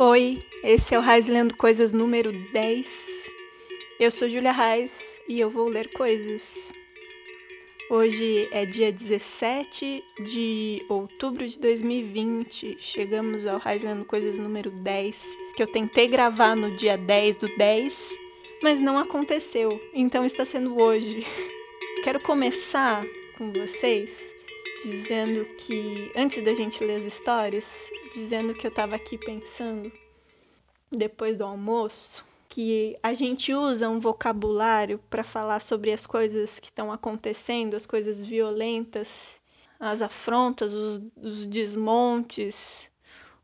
Oi, 0.00 0.40
esse 0.62 0.94
é 0.94 0.98
o 0.98 1.00
Raiz 1.00 1.26
Lendo 1.26 1.56
Coisas 1.56 1.90
número 1.90 2.30
10. 2.52 3.28
Eu 3.98 4.12
sou 4.12 4.28
Julia 4.28 4.52
Raiz 4.52 5.20
e 5.28 5.40
eu 5.40 5.50
vou 5.50 5.68
ler 5.68 5.92
coisas. 5.92 6.72
Hoje 7.90 8.48
é 8.52 8.64
dia 8.64 8.92
17 8.92 10.04
de 10.22 10.86
outubro 10.88 11.44
de 11.44 11.58
2020. 11.58 12.76
Chegamos 12.78 13.44
ao 13.44 13.58
Raiz 13.58 13.82
Lendo 13.82 14.04
Coisas 14.04 14.38
número 14.38 14.70
10, 14.70 15.36
que 15.56 15.64
eu 15.64 15.66
tentei 15.66 16.06
gravar 16.06 16.54
no 16.54 16.76
dia 16.76 16.96
10 16.96 17.34
do 17.34 17.48
10, 17.56 18.16
mas 18.62 18.78
não 18.78 18.98
aconteceu, 18.98 19.82
então 19.92 20.24
está 20.24 20.44
sendo 20.44 20.80
hoje. 20.80 21.26
Quero 22.04 22.20
começar 22.20 23.04
com 23.36 23.50
vocês 23.52 24.32
dizendo 24.84 25.44
que, 25.56 26.12
antes 26.14 26.40
da 26.40 26.54
gente 26.54 26.84
ler 26.84 26.98
as 26.98 27.04
histórias, 27.04 27.64
dizendo 28.08 28.54
que 28.54 28.66
eu 28.66 28.70
estava 28.70 28.96
aqui 28.96 29.16
pensando, 29.16 29.90
depois 30.90 31.36
do 31.36 31.44
almoço, 31.44 32.24
que 32.48 32.96
a 33.02 33.12
gente 33.12 33.52
usa 33.52 33.88
um 33.88 34.00
vocabulário 34.00 34.98
para 35.10 35.22
falar 35.22 35.60
sobre 35.60 35.92
as 35.92 36.06
coisas 36.06 36.58
que 36.58 36.68
estão 36.68 36.90
acontecendo, 36.90 37.74
as 37.74 37.84
coisas 37.84 38.22
violentas, 38.22 39.38
as 39.78 40.00
afrontas, 40.00 40.72
os, 40.72 41.00
os 41.16 41.46
desmontes, 41.46 42.90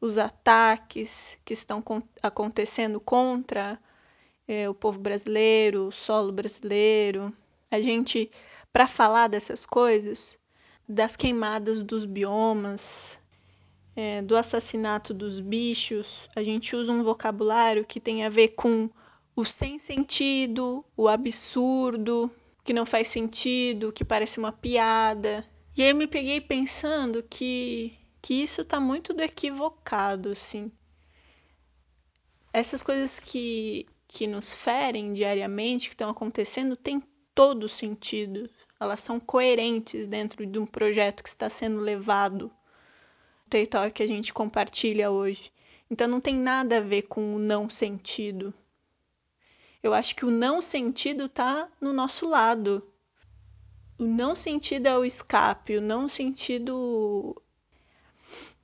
os 0.00 0.18
ataques 0.18 1.38
que 1.44 1.52
estão 1.52 1.82
acontecendo 2.22 2.98
contra 2.98 3.78
é, 4.48 4.68
o 4.68 4.74
povo 4.74 4.98
brasileiro, 4.98 5.88
o 5.88 5.92
solo 5.92 6.32
brasileiro. 6.32 7.32
A 7.70 7.80
gente, 7.80 8.30
para 8.72 8.86
falar 8.86 9.28
dessas 9.28 9.64
coisas, 9.66 10.38
das 10.88 11.16
queimadas 11.16 11.82
dos 11.82 12.04
biomas, 12.04 13.18
é, 13.96 14.22
do 14.22 14.36
assassinato 14.36 15.14
dos 15.14 15.40
bichos, 15.40 16.28
a 16.34 16.42
gente 16.42 16.74
usa 16.74 16.92
um 16.92 17.02
vocabulário 17.02 17.84
que 17.84 18.00
tem 18.00 18.24
a 18.24 18.28
ver 18.28 18.48
com 18.48 18.90
o 19.36 19.44
sem 19.44 19.78
sentido, 19.78 20.84
o 20.96 21.08
absurdo, 21.08 22.30
que 22.64 22.72
não 22.72 22.86
faz 22.86 23.08
sentido, 23.08 23.92
que 23.92 24.04
parece 24.04 24.38
uma 24.38 24.52
piada. 24.52 25.44
E 25.76 25.82
aí 25.82 25.90
eu 25.90 25.96
me 25.96 26.06
peguei 26.06 26.40
pensando 26.40 27.22
que, 27.22 27.96
que 28.22 28.34
isso 28.34 28.62
está 28.62 28.80
muito 28.80 29.12
do 29.12 29.22
equivocado, 29.22 30.30
assim. 30.30 30.70
Essas 32.52 32.82
coisas 32.82 33.18
que, 33.18 33.86
que 34.06 34.26
nos 34.26 34.54
ferem 34.54 35.12
diariamente, 35.12 35.88
que 35.88 35.94
estão 35.94 36.10
acontecendo, 36.10 36.76
têm 36.76 37.02
todo 37.34 37.68
sentido. 37.68 38.48
Elas 38.78 39.00
são 39.00 39.18
coerentes 39.18 40.06
dentro 40.06 40.46
de 40.46 40.58
um 40.58 40.66
projeto 40.66 41.22
que 41.22 41.28
está 41.28 41.48
sendo 41.48 41.80
levado 41.80 42.50
território 43.54 43.92
que 43.92 44.02
a 44.02 44.08
gente 44.08 44.34
compartilha 44.34 45.12
hoje. 45.12 45.52
Então 45.88 46.08
não 46.08 46.20
tem 46.20 46.34
nada 46.34 46.78
a 46.78 46.80
ver 46.80 47.02
com 47.02 47.36
o 47.36 47.38
não 47.38 47.70
sentido. 47.70 48.52
Eu 49.80 49.94
acho 49.94 50.16
que 50.16 50.24
o 50.24 50.30
não 50.30 50.60
sentido 50.60 51.26
está 51.26 51.68
no 51.80 51.92
nosso 51.92 52.28
lado. 52.28 52.84
O 53.96 54.02
não 54.04 54.34
sentido 54.34 54.86
é 54.86 54.98
o 54.98 55.04
escape, 55.04 55.76
o 55.76 55.80
não 55.80 56.08
sentido 56.08 57.40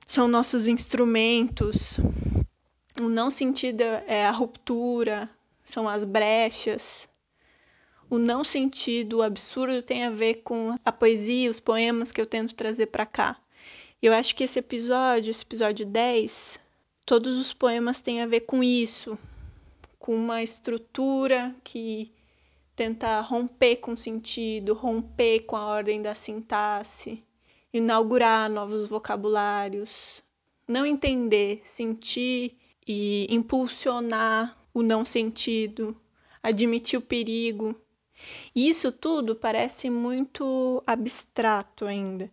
são 0.05 0.27
nossos 0.27 0.67
instrumentos. 0.67 1.97
O 2.99 3.07
não 3.07 3.29
sentido 3.29 3.81
é 3.81 4.25
a 4.25 4.31
ruptura, 4.31 5.29
são 5.63 5.87
as 5.87 6.03
brechas 6.03 7.09
o 8.11 8.19
não 8.19 8.43
sentido, 8.43 9.19
o 9.19 9.21
absurdo 9.23 9.81
tem 9.81 10.03
a 10.03 10.09
ver 10.09 10.41
com 10.43 10.77
a 10.83 10.91
poesia, 10.91 11.49
os 11.49 11.61
poemas 11.61 12.11
que 12.11 12.19
eu 12.19 12.25
tento 12.25 12.53
trazer 12.53 12.87
para 12.87 13.05
cá. 13.05 13.39
Eu 14.01 14.13
acho 14.13 14.35
que 14.35 14.43
esse 14.43 14.57
episódio, 14.57 15.29
esse 15.29 15.43
episódio 15.43 15.85
10, 15.85 16.59
todos 17.05 17.37
os 17.37 17.53
poemas 17.53 18.01
têm 18.01 18.19
a 18.19 18.25
ver 18.25 18.41
com 18.41 18.63
isso, 18.63 19.15
com 19.99 20.15
uma 20.15 20.41
estrutura 20.41 21.55
que 21.63 22.11
tenta 22.75 23.19
romper 23.21 23.75
com 23.75 23.93
o 23.93 23.97
sentido, 23.97 24.73
romper 24.73 25.41
com 25.41 25.55
a 25.55 25.67
ordem 25.67 26.01
da 26.01 26.15
sintaxe, 26.15 27.23
inaugurar 27.71 28.49
novos 28.49 28.87
vocabulários, 28.87 30.23
não 30.67 30.83
entender, 30.83 31.61
sentir 31.63 32.57
e 32.87 33.27
impulsionar 33.29 34.57
o 34.73 34.81
não 34.81 35.05
sentido, 35.05 35.95
admitir 36.41 36.97
o 36.97 37.03
perigo, 37.03 37.79
e 38.55 38.67
isso 38.67 38.91
tudo 38.91 39.35
parece 39.35 39.91
muito 39.91 40.81
abstrato 40.87 41.85
ainda, 41.85 42.31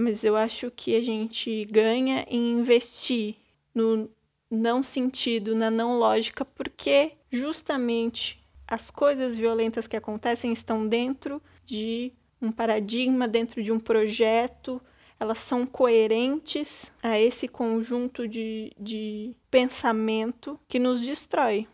mas 0.00 0.24
eu 0.24 0.34
acho 0.34 0.70
que 0.70 0.96
a 0.96 1.02
gente 1.02 1.64
ganha 1.66 2.26
em 2.28 2.58
investir 2.58 3.36
no 3.74 4.10
não 4.50 4.82
sentido, 4.82 5.54
na 5.54 5.70
não 5.70 5.98
lógica, 5.98 6.44
porque 6.44 7.12
justamente 7.30 8.42
as 8.66 8.90
coisas 8.90 9.36
violentas 9.36 9.86
que 9.86 9.96
acontecem 9.96 10.52
estão 10.52 10.86
dentro 10.86 11.40
de 11.64 12.12
um 12.42 12.50
paradigma, 12.50 13.28
dentro 13.28 13.62
de 13.62 13.70
um 13.70 13.78
projeto, 13.78 14.80
elas 15.18 15.38
são 15.38 15.66
coerentes 15.66 16.90
a 17.02 17.20
esse 17.20 17.46
conjunto 17.46 18.26
de, 18.26 18.72
de 18.78 19.36
pensamento 19.50 20.58
que 20.66 20.78
nos 20.78 21.00
destrói. 21.02 21.68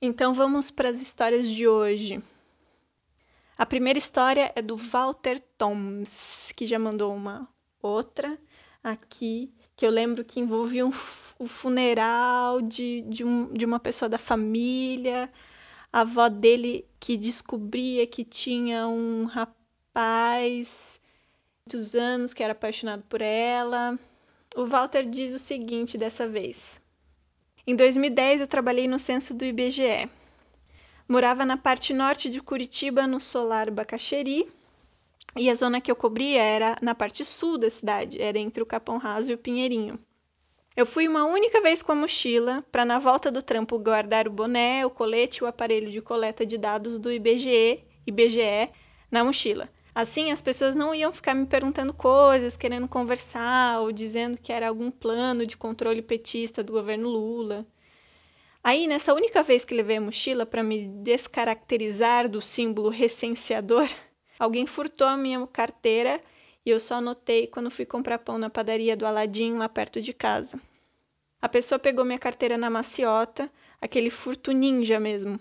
Então 0.00 0.32
vamos 0.32 0.70
para 0.70 0.88
as 0.88 1.02
histórias 1.02 1.48
de 1.48 1.66
hoje. 1.66 2.22
A 3.62 3.64
primeira 3.64 3.96
história 3.96 4.50
é 4.56 4.60
do 4.60 4.76
Walter 4.76 5.38
Toms, 5.56 6.52
que 6.56 6.66
já 6.66 6.80
mandou 6.80 7.14
uma 7.14 7.48
outra 7.80 8.36
aqui, 8.82 9.54
que 9.76 9.86
eu 9.86 9.90
lembro 9.92 10.24
que 10.24 10.40
envolvia 10.40 10.84
um, 10.84 10.90
o 11.38 11.46
funeral 11.46 12.60
de, 12.60 13.02
de, 13.02 13.22
um, 13.24 13.52
de 13.52 13.64
uma 13.64 13.78
pessoa 13.78 14.08
da 14.08 14.18
família, 14.18 15.32
a 15.92 16.00
avó 16.00 16.28
dele 16.28 16.84
que 16.98 17.16
descobria 17.16 18.04
que 18.04 18.24
tinha 18.24 18.88
um 18.88 19.26
rapaz 19.26 21.00
muitos 21.64 21.94
anos 21.94 22.34
que 22.34 22.42
era 22.42 22.54
apaixonado 22.54 23.04
por 23.04 23.22
ela. 23.22 23.96
O 24.56 24.66
Walter 24.66 25.08
diz 25.08 25.34
o 25.34 25.38
seguinte 25.38 25.96
dessa 25.96 26.26
vez. 26.26 26.82
Em 27.64 27.76
2010, 27.76 28.40
eu 28.40 28.48
trabalhei 28.48 28.88
no 28.88 28.98
censo 28.98 29.32
do 29.32 29.44
IBGE. 29.44 30.10
Morava 31.08 31.44
na 31.44 31.56
parte 31.56 31.92
norte 31.92 32.30
de 32.30 32.40
Curitiba, 32.40 33.06
no 33.06 33.20
Solar 33.20 33.70
Bacaxeri, 33.70 34.48
e 35.36 35.50
a 35.50 35.54
zona 35.54 35.80
que 35.80 35.90
eu 35.90 35.96
cobria 35.96 36.42
era 36.42 36.76
na 36.80 36.94
parte 36.94 37.24
sul 37.24 37.58
da 37.58 37.70
cidade, 37.70 38.20
era 38.20 38.38
entre 38.38 38.62
o 38.62 38.66
Capão 38.66 38.98
Raso 38.98 39.30
e 39.32 39.34
o 39.34 39.38
Pinheirinho. 39.38 39.98
Eu 40.74 40.86
fui 40.86 41.06
uma 41.06 41.24
única 41.24 41.60
vez 41.60 41.82
com 41.82 41.92
a 41.92 41.94
mochila 41.94 42.64
para 42.72 42.84
na 42.84 42.98
volta 42.98 43.30
do 43.30 43.42
trampo 43.42 43.78
guardar 43.78 44.26
o 44.26 44.30
boné, 44.30 44.86
o 44.86 44.90
colete 44.90 45.38
e 45.38 45.44
o 45.44 45.46
aparelho 45.46 45.90
de 45.90 46.00
coleta 46.00 46.46
de 46.46 46.56
dados 46.56 46.98
do 46.98 47.12
IBGE, 47.12 47.84
IBGE 48.06 48.70
na 49.10 49.22
mochila. 49.22 49.68
Assim, 49.94 50.32
as 50.32 50.40
pessoas 50.40 50.74
não 50.74 50.94
iam 50.94 51.12
ficar 51.12 51.34
me 51.34 51.44
perguntando 51.44 51.92
coisas, 51.92 52.56
querendo 52.56 52.88
conversar 52.88 53.80
ou 53.80 53.92
dizendo 53.92 54.38
que 54.38 54.50
era 54.50 54.68
algum 54.68 54.90
plano 54.90 55.44
de 55.44 55.58
controle 55.58 56.00
petista 56.00 56.62
do 56.62 56.72
governo 56.72 57.10
Lula. 57.10 57.66
Aí, 58.64 58.86
nessa 58.86 59.12
única 59.12 59.42
vez 59.42 59.64
que 59.64 59.74
levei 59.74 59.96
a 59.96 60.00
mochila 60.00 60.46
para 60.46 60.62
me 60.62 60.86
descaracterizar 60.86 62.28
do 62.28 62.40
símbolo 62.40 62.90
recenseador, 62.90 63.88
alguém 64.38 64.66
furtou 64.66 65.06
a 65.08 65.16
minha 65.16 65.44
carteira 65.48 66.20
e 66.64 66.70
eu 66.70 66.78
só 66.78 67.00
notei 67.00 67.48
quando 67.48 67.70
fui 67.72 67.84
comprar 67.84 68.18
pão 68.20 68.38
na 68.38 68.48
padaria 68.48 68.96
do 68.96 69.04
Aladim 69.04 69.54
lá 69.54 69.68
perto 69.68 70.00
de 70.00 70.12
casa. 70.12 70.60
A 71.40 71.48
pessoa 71.48 71.78
pegou 71.78 72.04
minha 72.04 72.20
carteira 72.20 72.56
na 72.56 72.70
maciota, 72.70 73.50
aquele 73.80 74.10
furto 74.10 74.52
ninja 74.52 75.00
mesmo, 75.00 75.40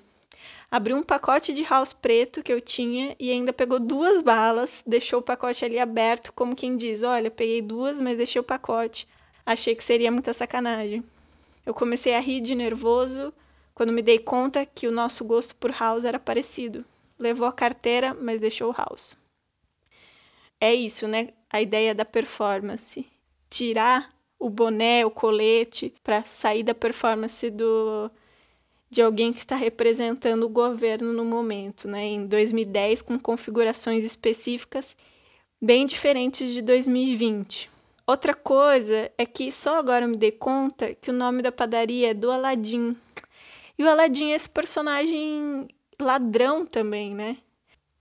abriu 0.72 0.98
um 0.98 1.04
pacote 1.04 1.54
de 1.54 1.64
house 1.64 1.94
preto 1.94 2.42
que 2.42 2.52
eu 2.52 2.60
tinha 2.60 3.16
e 3.20 3.30
ainda 3.30 3.54
pegou 3.54 3.80
duas 3.80 4.24
balas, 4.24 4.84
deixou 4.88 5.20
o 5.20 5.24
pacote 5.24 5.64
ali 5.64 5.78
aberto, 5.78 6.34
como 6.34 6.56
quem 6.56 6.76
diz: 6.76 7.04
Olha, 7.04 7.30
peguei 7.30 7.62
duas, 7.62 8.00
mas 8.00 8.18
deixei 8.18 8.40
o 8.40 8.44
pacote. 8.44 9.08
Achei 9.46 9.76
que 9.76 9.84
seria 9.84 10.12
muita 10.12 10.34
sacanagem. 10.34 11.04
Eu 11.66 11.74
comecei 11.74 12.14
a 12.14 12.20
rir 12.20 12.42
de 12.42 12.56
nervoso 12.56 13.34
quando 13.74 13.94
me 13.94 14.02
dei 14.02 14.20
conta 14.20 14.66
que 14.66 14.88
o 14.88 14.92
nosso 14.92 15.24
gosto 15.24 15.56
por 15.56 15.72
house 15.72 16.06
era 16.06 16.20
parecido. 16.20 16.86
Levou 17.18 17.48
a 17.48 17.54
carteira, 17.54 18.14
mas 18.14 18.40
deixou 18.40 18.70
o 18.70 18.76
house. 18.76 19.16
É 20.60 20.74
isso, 20.74 21.08
né? 21.08 21.30
A 21.50 21.62
ideia 21.62 21.94
da 21.94 22.06
performance. 22.06 23.06
Tirar 23.50 24.14
o 24.40 24.50
boné, 24.50 25.06
o 25.06 25.12
colete, 25.12 25.94
para 26.04 26.24
sair 26.26 26.64
da 26.64 26.74
performance 26.74 27.50
do 27.50 28.10
de 28.90 29.02
alguém 29.02 29.32
que 29.32 29.40
está 29.40 29.56
representando 29.56 30.44
o 30.44 30.50
governo 30.50 31.14
no 31.14 31.24
momento, 31.24 31.88
né? 31.88 32.04
Em 32.04 32.28
2010, 32.28 33.02
com 33.02 33.18
configurações 33.18 34.04
específicas 34.04 34.98
bem 35.62 35.86
diferentes 35.86 36.54
de 36.54 36.62
2020. 36.62 37.70
Outra 38.06 38.34
coisa 38.34 39.12
é 39.18 39.26
que 39.26 39.52
só 39.52 39.78
agora 39.78 40.08
me 40.08 40.18
dei 40.18 40.32
conta 40.32 40.94
que 40.96 41.10
o 41.10 41.14
nome 41.14 41.42
da 41.42 41.52
padaria 41.52 42.12
é 42.12 42.14
do 42.14 42.32
Aladim. 42.32 42.96
E 43.78 43.84
o 43.84 43.90
Aladim 43.90 44.32
é 44.32 44.36
esse 44.36 44.50
personagem 44.50 45.68
ladrão 46.00 46.66
também, 46.66 47.14
né? 47.14 47.38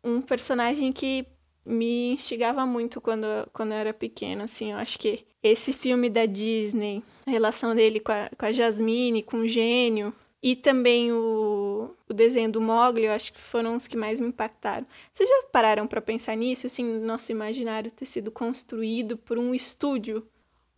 Um 0.03 0.21
personagem 0.21 0.93
que 0.93 1.27
me 1.65 2.13
instigava 2.15 2.65
muito 2.67 3.01
quando, 3.01 3.27
quando 3.53 3.73
eu 3.73 3.79
era 3.79 3.95
pequena, 3.95 4.45
assim, 4.45 4.73
eu 4.73 4.79
acho 4.79 4.99
que 4.99 5.27
esse 5.43 5.73
filme 5.73 6.09
da 6.09 6.27
Disney, 6.27 7.03
a 7.27 7.31
relação 7.31 7.75
dele 7.75 8.01
com 8.01 8.13
a, 8.13 8.31
com 8.37 8.47
a 8.47 8.53
Jasmine, 8.53 9.23
com 9.23 9.39
o 9.39 9.49
gênio, 9.49 10.15
e 10.43 10.57
também 10.57 11.13
o, 11.13 11.95
o 12.09 12.15
desenho 12.15 12.51
do 12.51 12.61
Mogli, 12.61 13.05
eu 13.05 13.13
acho 13.13 13.33
que 13.33 13.41
foram 13.41 13.77
os 13.77 13.87
que 13.87 13.97
mais 13.97 14.19
me 14.19 14.29
impactaram. 14.29 14.87
Vocês 15.13 15.29
já 15.29 15.43
pararam 15.53 15.87
para 15.87 16.01
pensar 16.01 16.35
nisso, 16.35 16.67
assim, 16.67 16.85
nosso 17.01 17.31
imaginário 17.31 17.91
ter 17.91 18.07
sido 18.07 18.31
construído 18.31 19.19
por 19.19 19.39
um 19.39 19.55
estúdio? 19.55 20.27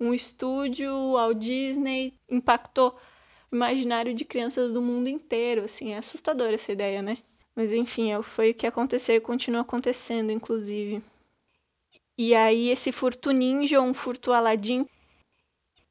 Um 0.00 0.12
estúdio, 0.12 1.12
Walt 1.12 1.38
Disney, 1.38 2.12
impactou 2.28 2.98
o 3.52 3.54
imaginário 3.54 4.12
de 4.12 4.24
crianças 4.24 4.72
do 4.72 4.82
mundo 4.82 5.08
inteiro, 5.08 5.62
assim, 5.62 5.92
é 5.92 5.98
assustadora 5.98 6.54
essa 6.54 6.72
ideia, 6.72 7.00
né? 7.00 7.18
Mas 7.54 7.70
enfim, 7.70 8.12
é 8.12 8.20
foi 8.20 8.50
o 8.50 8.54
que 8.54 8.66
aconteceu 8.66 9.14
e 9.14 9.20
continua 9.20 9.60
acontecendo, 9.60 10.32
inclusive. 10.32 11.02
E 12.18 12.34
aí 12.34 12.70
esse 12.70 12.90
furto 12.90 13.30
ninja, 13.30 13.80
um 13.80 13.94
furto 13.94 14.32
Aladdin, 14.32 14.88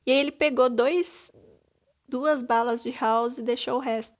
e 0.05 0.11
aí 0.11 0.17
ele 0.17 0.31
pegou 0.31 0.69
dois, 0.69 1.30
duas 2.11 2.41
balas 2.41 2.83
de 2.83 2.91
house 2.91 3.37
e 3.37 3.41
deixou 3.41 3.77
o 3.77 3.79
resto. 3.79 4.13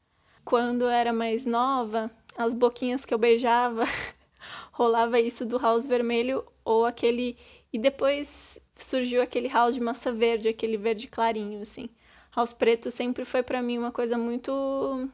Quando 0.46 0.84
eu 0.84 0.90
era 0.90 1.12
mais 1.12 1.46
nova, 1.46 2.10
as 2.38 2.54
boquinhas 2.54 3.04
que 3.04 3.14
eu 3.14 3.18
beijava, 3.18 3.84
rolava 4.72 5.20
isso 5.20 5.46
do 5.46 5.58
house 5.58 5.86
vermelho 5.86 6.44
ou 6.64 6.86
aquele. 6.86 7.38
E 7.72 7.78
depois 7.78 8.58
surgiu 8.76 9.22
aquele 9.22 9.50
house 9.50 9.76
de 9.76 9.82
massa 9.82 10.12
verde, 10.12 10.48
aquele 10.48 10.78
verde 10.78 11.08
clarinho, 11.08 11.62
assim. 11.62 11.90
House 12.34 12.54
preto 12.54 12.90
sempre 12.90 13.26
foi 13.26 13.44
para 13.44 13.62
mim 13.62 13.78
uma 13.78 13.92
coisa 13.92 14.18
muito 14.18 15.10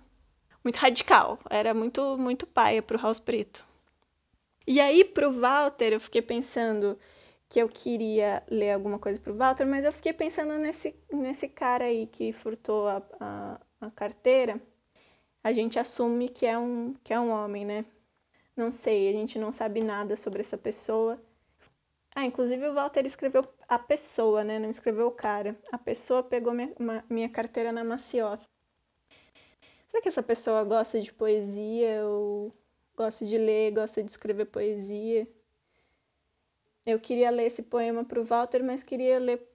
muito 0.63 0.77
radical, 0.77 1.39
era 1.49 1.73
muito 1.73 2.15
muito 2.17 2.45
paia 2.45 2.81
pro 2.81 3.01
House 3.01 3.19
Preto. 3.19 3.65
E 4.67 4.79
aí 4.79 5.03
pro 5.03 5.31
Walter 5.31 5.93
eu 5.93 5.99
fiquei 5.99 6.21
pensando 6.21 6.97
que 7.49 7.59
eu 7.59 7.69
queria 7.69 8.43
ler 8.49 8.71
alguma 8.71 8.99
coisa 8.99 9.19
pro 9.19 9.35
Walter, 9.35 9.65
mas 9.65 9.85
eu 9.85 9.91
fiquei 9.91 10.13
pensando 10.13 10.53
nesse, 10.57 10.95
nesse 11.11 11.47
cara 11.47 11.85
aí 11.85 12.07
que 12.07 12.33
furtou 12.33 12.87
a, 12.87 13.01
a, 13.19 13.61
a 13.81 13.91
carteira. 13.91 14.61
A 15.43 15.53
gente 15.53 15.79
assume 15.79 16.29
que 16.29 16.45
é 16.45 16.57
um 16.57 16.93
que 17.03 17.13
é 17.13 17.19
um 17.19 17.29
homem, 17.31 17.65
né? 17.65 17.85
Não 18.55 18.71
sei, 18.71 19.09
a 19.09 19.13
gente 19.13 19.39
não 19.39 19.51
sabe 19.51 19.81
nada 19.81 20.17
sobre 20.17 20.41
essa 20.41 20.57
pessoa. 20.57 21.21
Ah, 22.15 22.25
inclusive 22.25 22.67
o 22.67 22.73
Walter 22.73 23.05
escreveu 23.05 23.47
a 23.67 23.79
pessoa, 23.79 24.43
né? 24.43 24.59
Não 24.59 24.69
escreveu 24.69 25.07
o 25.07 25.11
cara. 25.11 25.57
A 25.71 25.77
pessoa 25.77 26.23
pegou 26.23 26.51
minha, 26.53 26.73
minha 27.09 27.29
carteira 27.29 27.71
na 27.71 27.83
maciota. 27.83 28.45
Será 29.87 30.01
que 30.01 30.07
essa 30.09 30.23
pessoa 30.23 30.63
gosta 30.63 30.99
de 30.99 31.13
poesia 31.13 32.03
ou 32.05 32.53
gosta 32.95 33.25
de 33.25 33.37
ler, 33.37 33.71
gosta 33.71 34.03
de 34.03 34.09
escrever 34.09 34.45
poesia? 34.45 35.27
Eu 36.87 37.01
queria 37.01 37.29
ler 37.29 37.47
esse 37.47 37.63
poema 37.63 38.05
para 38.05 38.21
o 38.21 38.23
Walter, 38.23 38.63
mas 38.63 38.81
queria 38.81 39.19
ler 39.19 39.45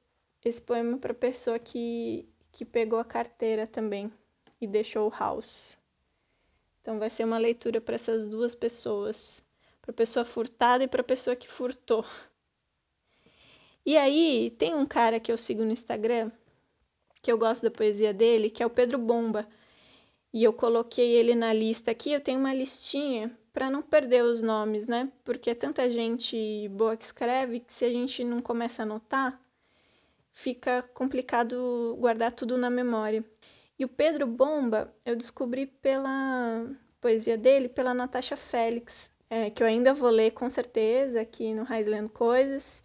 esse 0.44 0.60
poema 0.60 0.98
para 0.98 1.12
a 1.12 1.14
pessoa 1.14 1.58
que, 1.58 2.28
que 2.52 2.62
pegou 2.62 2.98
a 2.98 3.04
carteira 3.06 3.66
também 3.66 4.12
e 4.60 4.66
deixou 4.66 5.08
o 5.08 5.10
house. 5.10 5.78
Então 6.82 6.98
vai 6.98 7.08
ser 7.08 7.24
uma 7.24 7.38
leitura 7.38 7.80
para 7.80 7.94
essas 7.94 8.26
duas 8.26 8.54
pessoas, 8.54 9.42
para 9.80 9.92
a 9.92 9.94
pessoa 9.94 10.26
furtada 10.26 10.84
e 10.84 10.88
para 10.88 11.00
a 11.00 11.04
pessoa 11.04 11.34
que 11.34 11.48
furtou. 11.48 12.04
E 13.86 13.96
aí 13.96 14.54
tem 14.58 14.74
um 14.74 14.84
cara 14.84 15.18
que 15.18 15.32
eu 15.32 15.38
sigo 15.38 15.64
no 15.64 15.72
Instagram, 15.72 16.30
que 17.22 17.32
eu 17.32 17.38
gosto 17.38 17.62
da 17.62 17.70
poesia 17.70 18.12
dele, 18.12 18.50
que 18.50 18.62
é 18.62 18.66
o 18.66 18.70
Pedro 18.70 18.98
Bomba 18.98 19.48
e 20.32 20.44
eu 20.44 20.52
coloquei 20.52 21.12
ele 21.12 21.34
na 21.34 21.52
lista 21.52 21.90
aqui. 21.90 22.12
Eu 22.12 22.20
tenho 22.20 22.38
uma 22.38 22.54
listinha 22.54 23.36
para 23.52 23.70
não 23.70 23.82
perder 23.82 24.22
os 24.24 24.40
nomes, 24.42 24.86
né? 24.86 25.12
Porque 25.24 25.50
é 25.50 25.54
tanta 25.54 25.90
gente 25.90 26.68
boa 26.70 26.96
que 26.96 27.04
escreve 27.04 27.60
que 27.60 27.72
se 27.72 27.84
a 27.84 27.90
gente 27.90 28.24
não 28.24 28.40
começa 28.40 28.82
a 28.82 28.84
anotar, 28.84 29.38
fica 30.30 30.82
complicado 30.94 31.96
guardar 32.00 32.32
tudo 32.32 32.56
na 32.56 32.70
memória. 32.70 33.24
E 33.78 33.84
o 33.84 33.88
Pedro 33.88 34.26
Bomba 34.26 34.94
eu 35.04 35.14
descobri 35.16 35.66
pela 35.66 36.66
poesia 37.00 37.36
dele, 37.36 37.68
pela 37.68 37.92
Natasha 37.92 38.36
Félix, 38.36 39.12
é, 39.28 39.50
que 39.50 39.62
eu 39.62 39.66
ainda 39.66 39.92
vou 39.92 40.10
ler 40.10 40.30
com 40.30 40.48
certeza 40.48 41.20
aqui 41.20 41.54
no 41.54 41.64
Raisland 41.64 42.08
Coisas 42.10 42.82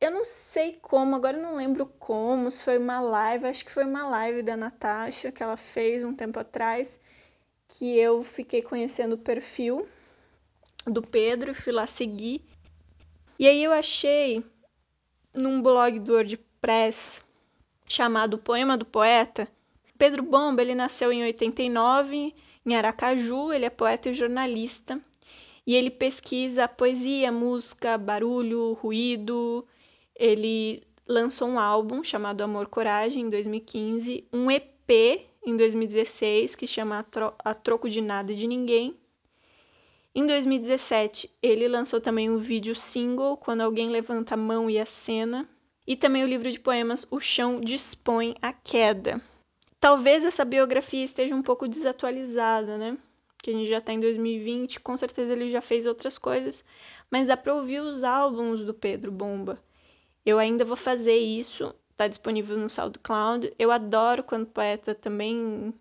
eu 0.00 0.10
não 0.10 0.24
sei 0.24 0.78
como, 0.80 1.14
agora 1.14 1.36
eu 1.36 1.42
não 1.42 1.56
lembro 1.56 1.84
como, 1.98 2.50
se 2.50 2.64
foi 2.64 2.78
uma 2.78 3.00
live, 3.00 3.46
acho 3.46 3.64
que 3.64 3.70
foi 3.70 3.84
uma 3.84 4.08
live 4.08 4.42
da 4.42 4.56
Natasha 4.56 5.30
que 5.30 5.42
ela 5.42 5.58
fez 5.58 6.02
um 6.02 6.14
tempo 6.14 6.40
atrás, 6.40 6.98
que 7.68 7.98
eu 7.98 8.22
fiquei 8.22 8.62
conhecendo 8.62 9.12
o 9.12 9.18
perfil 9.18 9.86
do 10.86 11.02
Pedro, 11.02 11.54
fui 11.54 11.72
lá 11.72 11.86
seguir. 11.86 12.42
E 13.38 13.46
aí 13.46 13.62
eu 13.62 13.72
achei 13.72 14.42
num 15.34 15.60
blog 15.60 15.98
do 15.98 16.14
WordPress 16.14 17.22
chamado 17.86 18.38
Poema 18.38 18.78
do 18.78 18.86
Poeta. 18.86 19.48
Pedro 19.98 20.22
Bomba, 20.22 20.62
ele 20.62 20.74
nasceu 20.74 21.12
em 21.12 21.22
89 21.24 22.34
em 22.64 22.74
Aracaju, 22.74 23.52
ele 23.52 23.66
é 23.66 23.70
poeta 23.70 24.08
e 24.08 24.14
jornalista. 24.14 24.98
E 25.66 25.74
ele 25.74 25.90
pesquisa 25.90 26.66
poesia, 26.66 27.30
música, 27.30 27.98
barulho, 27.98 28.72
ruído, 28.72 29.66
ele 30.20 30.82
lançou 31.08 31.48
um 31.48 31.58
álbum 31.58 32.04
chamado 32.04 32.42
Amor 32.42 32.68
Coragem 32.68 33.22
em 33.22 33.30
2015, 33.30 34.28
um 34.30 34.50
EP 34.50 34.68
em 35.42 35.56
2016 35.56 36.54
que 36.54 36.66
chama 36.66 37.04
A 37.38 37.54
Troco 37.54 37.88
de 37.88 38.02
Nada 38.02 38.30
e 38.30 38.36
de 38.36 38.46
Ninguém. 38.46 38.94
Em 40.14 40.26
2017, 40.26 41.30
ele 41.42 41.66
lançou 41.66 42.02
também 42.02 42.28
um 42.28 42.36
vídeo 42.36 42.76
single 42.76 43.38
Quando 43.38 43.62
Alguém 43.62 43.88
Levanta 43.88 44.34
a 44.34 44.36
Mão 44.36 44.68
e 44.68 44.78
a 44.78 44.84
Cena, 44.84 45.48
e 45.86 45.96
também 45.96 46.22
o 46.22 46.28
livro 46.28 46.50
de 46.50 46.60
poemas 46.60 47.06
O 47.10 47.18
Chão 47.18 47.58
Dispõe 47.58 48.36
a 48.42 48.52
Queda. 48.52 49.22
Talvez 49.80 50.22
essa 50.22 50.44
biografia 50.44 51.02
esteja 51.02 51.34
um 51.34 51.42
pouco 51.42 51.66
desatualizada, 51.66 52.76
né? 52.76 52.98
Que 53.38 53.50
a 53.50 53.54
gente 53.54 53.70
já 53.70 53.78
está 53.78 53.94
em 53.94 54.00
2020, 54.00 54.80
com 54.80 54.94
certeza 54.98 55.32
ele 55.32 55.50
já 55.50 55.62
fez 55.62 55.86
outras 55.86 56.18
coisas, 56.18 56.62
mas 57.10 57.28
dá 57.28 57.38
para 57.38 57.54
ouvir 57.54 57.80
os 57.80 58.04
álbuns 58.04 58.62
do 58.62 58.74
Pedro 58.74 59.10
Bomba. 59.10 59.58
Eu 60.24 60.38
ainda 60.38 60.64
vou 60.64 60.76
fazer 60.76 61.16
isso, 61.16 61.74
está 61.92 62.06
disponível 62.08 62.58
no 62.58 62.68
SoundCloud. 62.68 63.52
Eu 63.58 63.70
adoro 63.70 64.22
quando 64.22 64.44
o 64.44 64.50
poeta 64.50 64.94
também 64.94 65.74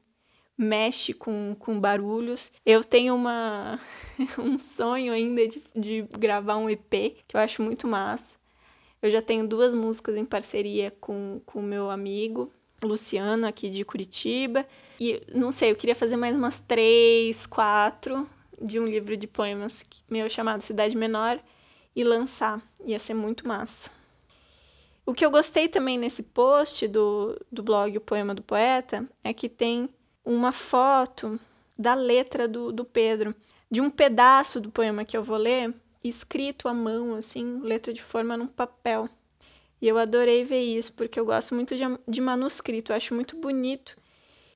mexe 0.57 1.13
com, 1.13 1.55
com 1.57 1.79
barulhos. 1.79 2.51
Eu 2.65 2.83
tenho 2.83 3.15
uma, 3.15 3.79
um 4.37 4.57
sonho 4.59 5.13
ainda 5.13 5.47
de, 5.47 5.63
de 5.73 6.01
gravar 6.17 6.57
um 6.57 6.69
EP, 6.69 7.15
que 7.27 7.35
eu 7.35 7.39
acho 7.39 7.61
muito 7.61 7.87
massa. 7.87 8.37
Eu 9.01 9.09
já 9.09 9.21
tenho 9.21 9.47
duas 9.47 9.73
músicas 9.73 10.17
em 10.17 10.25
parceria 10.25 10.91
com 10.99 11.41
o 11.53 11.61
meu 11.61 11.89
amigo, 11.89 12.51
Luciano, 12.83 13.47
aqui 13.47 13.69
de 13.69 13.85
Curitiba. 13.85 14.65
E 14.99 15.21
não 15.33 15.53
sei, 15.53 15.71
eu 15.71 15.75
queria 15.75 15.95
fazer 15.95 16.17
mais 16.17 16.35
umas 16.35 16.59
três, 16.59 17.45
quatro 17.45 18.29
de 18.61 18.77
um 18.77 18.85
livro 18.85 19.15
de 19.15 19.25
poemas 19.25 19.85
meu 20.09 20.29
chamado 20.29 20.61
Cidade 20.61 20.97
Menor 20.97 21.39
e 21.95 22.03
lançar. 22.03 22.61
Ia 22.85 22.99
ser 22.99 23.13
muito 23.13 23.47
massa. 23.47 23.98
O 25.09 25.13
que 25.15 25.25
eu 25.25 25.31
gostei 25.31 25.67
também 25.67 25.97
nesse 25.97 26.21
post 26.21 26.87
do, 26.87 27.35
do 27.51 27.63
blog 27.63 27.97
O 27.97 27.99
Poema 27.99 28.35
do 28.35 28.43
Poeta 28.43 29.09
é 29.23 29.33
que 29.33 29.49
tem 29.49 29.89
uma 30.23 30.51
foto 30.51 31.39
da 31.75 31.95
letra 31.95 32.47
do, 32.47 32.71
do 32.71 32.85
Pedro, 32.85 33.33
de 33.71 33.81
um 33.81 33.89
pedaço 33.89 34.61
do 34.61 34.69
poema 34.69 35.03
que 35.03 35.17
eu 35.17 35.23
vou 35.23 35.37
ler, 35.37 35.73
escrito 36.03 36.67
à 36.67 36.75
mão, 36.75 37.15
assim, 37.15 37.59
letra 37.61 37.91
de 37.91 38.03
forma 38.03 38.37
num 38.37 38.45
papel. 38.45 39.09
E 39.81 39.87
eu 39.87 39.97
adorei 39.97 40.45
ver 40.45 40.61
isso, 40.61 40.93
porque 40.93 41.19
eu 41.19 41.25
gosto 41.25 41.55
muito 41.55 41.75
de, 41.75 41.83
de 42.07 42.21
manuscrito, 42.21 42.93
acho 42.93 43.15
muito 43.15 43.35
bonito. 43.35 43.97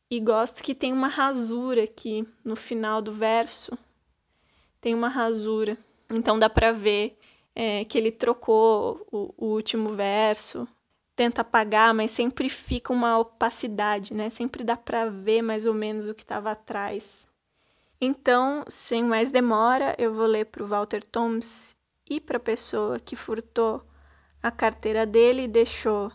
E 0.07 0.19
gosto 0.19 0.62
que 0.62 0.75
tem 0.75 0.93
uma 0.93 1.07
rasura 1.07 1.83
aqui 1.83 2.27
no 2.45 2.55
final 2.55 3.01
do 3.01 3.12
verso. 3.12 3.75
Tem 4.79 4.93
uma 4.93 5.10
rasura. 5.10 5.75
Então 6.12 6.38
dá 6.38 6.48
para 6.48 6.72
ver 6.72 7.17
é, 7.55 7.86
que 7.86 7.98
ele 7.98 8.12
trocou 8.12 9.05
o, 9.12 9.33
o 9.38 9.45
último 9.53 9.95
verso, 9.95 10.67
tenta 11.15 11.41
apagar, 11.41 11.93
mas 11.93 12.12
sempre 12.12 12.50
fica 12.50 12.91
uma 12.91 13.17
opacidade, 13.19 14.13
né? 14.13 14.29
Sempre 14.29 14.63
dá 14.63 14.75
para 14.75 15.10
ver 15.10 15.41
mais 15.41 15.65
ou 15.65 15.74
menos 15.74 16.07
o 16.07 16.13
que 16.13 16.24
estava 16.24 16.51
atrás. 16.51 17.27
Então, 18.01 18.65
sem 18.67 19.03
mais 19.03 19.31
demora, 19.31 19.95
eu 19.98 20.13
vou 20.13 20.25
ler 20.25 20.45
para 20.45 20.63
o 20.63 20.67
Walter 20.67 21.03
Thoms 21.03 21.75
e 22.10 22.19
para 22.19 22.38
a 22.38 22.39
pessoa 22.41 23.00
que 23.00 23.15
furtou 23.15 23.81
a 24.41 24.51
carteira 24.51 25.05
dele 25.05 25.43
e 25.43 25.48
deixou 25.48 26.12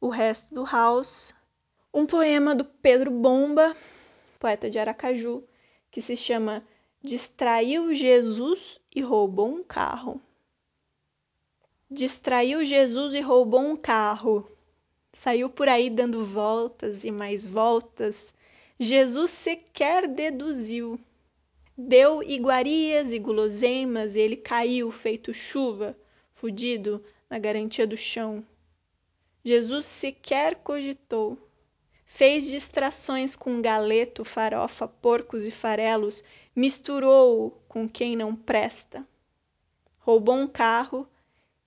o 0.00 0.08
resto 0.08 0.54
do 0.54 0.64
house, 0.64 1.34
um 1.92 2.06
poema 2.06 2.54
do 2.54 2.64
Pedro 2.64 3.10
Bomba, 3.10 3.74
poeta 4.38 4.70
de 4.70 4.78
Aracaju, 4.78 5.42
que 5.90 6.00
se 6.00 6.16
chama 6.16 6.64
Distraiu 7.02 7.92
Jesus 7.92 8.78
e 8.94 9.02
roubou 9.02 9.48
um 9.48 9.64
carro. 9.64 10.22
Distraiu 11.92 12.64
Jesus 12.64 13.14
e 13.14 13.20
roubou 13.20 13.62
um 13.62 13.74
carro. 13.74 14.48
Saiu 15.12 15.50
por 15.50 15.68
aí 15.68 15.90
dando 15.90 16.24
voltas 16.24 17.02
e 17.02 17.10
mais 17.10 17.48
voltas. 17.48 18.32
Jesus 18.78 19.30
sequer 19.30 20.06
deduziu. 20.06 21.00
Deu 21.76 22.22
iguarias 22.22 23.12
e 23.12 23.18
guloseimas 23.18 24.14
e 24.14 24.20
ele 24.20 24.36
caiu 24.36 24.92
feito 24.92 25.34
chuva, 25.34 25.98
fudido 26.30 27.04
na 27.28 27.40
garantia 27.40 27.88
do 27.88 27.96
chão. 27.96 28.46
Jesus 29.44 29.84
sequer 29.84 30.54
cogitou. 30.62 31.36
Fez 32.06 32.46
distrações 32.46 33.34
com 33.34 33.60
galeto, 33.60 34.24
farofa, 34.24 34.86
porcos 34.86 35.44
e 35.44 35.50
farelos, 35.50 36.22
misturou-o 36.54 37.50
com 37.66 37.88
quem 37.88 38.14
não 38.14 38.36
presta. 38.36 39.04
Roubou 39.98 40.36
um 40.36 40.46
carro 40.46 41.08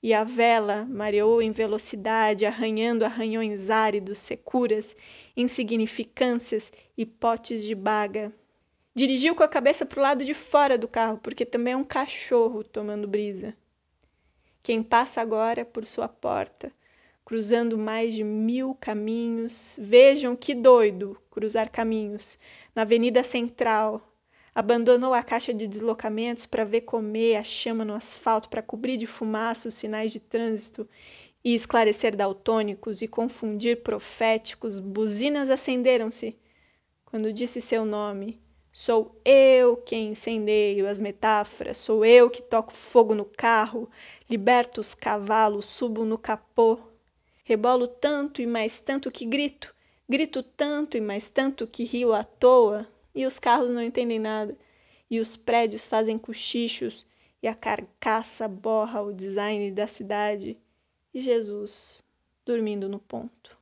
e 0.03 0.13
a 0.13 0.25
vela 0.25 0.85
mareou 0.89 1.41
em 1.41 1.53
velocidade, 1.53 2.45
arranhando 2.45 3.05
arranhões 3.05 3.69
áridos, 3.69 4.19
securas, 4.19 4.93
insignificâncias 5.35 6.73
e 6.97 7.05
potes 7.05 7.63
de 7.63 7.73
baga. 7.73 8.33
Dirigiu 8.93 9.33
com 9.33 9.43
a 9.43 9.47
cabeça 9.47 9.85
para 9.85 9.99
o 9.99 10.03
lado 10.03 10.25
de 10.25 10.33
fora 10.33 10.77
do 10.77 10.89
carro, 10.89 11.19
porque 11.23 11.45
também 11.45 11.73
é 11.73 11.77
um 11.77 11.85
cachorro 11.85 12.65
tomando 12.65 13.07
brisa. 13.07 13.55
Quem 14.61 14.83
passa 14.83 15.21
agora 15.21 15.63
por 15.63 15.85
sua 15.85 16.09
porta, 16.09 16.69
cruzando 17.23 17.77
mais 17.77 18.13
de 18.13 18.25
mil 18.25 18.75
caminhos, 18.75 19.79
vejam 19.81 20.35
que 20.35 20.53
doido 20.53 21.17
cruzar 21.31 21.69
caminhos 21.71 22.37
na 22.75 22.81
Avenida 22.81 23.23
Central. 23.23 24.01
Abandonou 24.55 25.13
a 25.13 25.23
caixa 25.23 25.53
de 25.53 25.67
deslocamentos 25.67 26.45
para 26.45 26.63
ver 26.63 26.81
comer 26.81 27.37
a 27.37 27.43
chama 27.43 27.83
no 27.83 27.93
asfalto, 27.93 28.49
para 28.49 28.61
cobrir 28.61 28.97
de 28.97 29.07
fumaça 29.07 29.67
os 29.67 29.73
sinais 29.73 30.11
de 30.11 30.19
trânsito 30.19 30.87
e 31.43 31.55
esclarecer 31.55 32.15
daltônicos 32.15 33.01
e 33.01 33.07
confundir 33.07 33.81
proféticos. 33.81 34.77
Buzinas 34.77 35.49
acenderam-se 35.49 36.37
quando 37.03 37.33
disse 37.33 37.59
seu 37.59 37.83
nome 37.83 38.41
Sou 38.75 39.21
eu 39.23 39.77
quem 39.77 40.09
incendeio 40.09 40.87
as 40.87 40.99
metáforas, 40.99 41.77
sou 41.77 42.03
eu 42.03 42.27
que 42.27 42.41
toco 42.41 42.75
fogo 42.75 43.13
no 43.13 43.23
carro, 43.23 43.87
liberto 44.27 44.81
os 44.81 44.95
cavalos, 44.95 45.67
subo 45.67 46.05
no 46.05 46.17
capô. 46.17 46.79
Rebolo 47.43 47.85
tanto 47.85 48.41
e 48.41 48.47
mais 48.47 48.79
tanto 48.79 49.11
que 49.11 49.25
grito, 49.25 49.75
grito 50.09 50.41
tanto 50.41 50.97
e 50.97 51.01
mais 51.01 51.29
tanto 51.29 51.67
que 51.67 51.83
rio 51.83 52.13
à 52.13 52.23
toa, 52.23 52.87
e 53.13 53.25
os 53.25 53.39
carros 53.39 53.69
não 53.69 53.81
entendem 53.81 54.19
nada, 54.19 54.57
e 55.09 55.19
os 55.19 55.35
prédios 55.35 55.85
fazem 55.87 56.17
cochichos, 56.17 57.05
e 57.41 57.47
a 57.47 57.53
carcaça 57.53 58.47
borra 58.47 59.01
o 59.01 59.13
design 59.13 59.71
da 59.71 59.87
cidade, 59.87 60.57
e 61.13 61.19
Jesus 61.19 62.03
dormindo 62.45 62.89
no 62.89 62.99
ponto. 62.99 63.57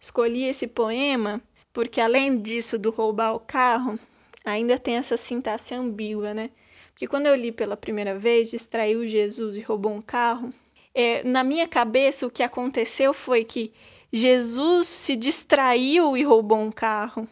Escolhi 0.00 0.44
esse 0.44 0.66
poema 0.66 1.42
porque, 1.72 2.00
além 2.00 2.40
disso 2.40 2.78
do 2.78 2.90
roubar 2.90 3.34
o 3.34 3.40
carro, 3.40 3.98
ainda 4.44 4.78
tem 4.78 4.96
essa 4.96 5.16
sintaxe 5.16 5.74
ambígua, 5.74 6.32
né? 6.32 6.50
Porque 6.90 7.06
quando 7.06 7.26
eu 7.26 7.34
li 7.34 7.52
pela 7.52 7.76
primeira 7.76 8.18
vez, 8.18 8.50
distraiu 8.50 9.06
Jesus 9.06 9.56
e 9.56 9.60
roubou 9.60 9.92
um 9.92 10.02
carro, 10.02 10.52
é, 10.94 11.22
na 11.22 11.44
minha 11.44 11.68
cabeça 11.68 12.26
o 12.26 12.30
que 12.30 12.42
aconteceu 12.42 13.14
foi 13.14 13.44
que 13.44 13.72
Jesus 14.12 14.88
se 14.88 15.16
distraiu 15.16 16.16
e 16.16 16.22
roubou 16.22 16.58
um 16.58 16.72
carro. 16.72 17.28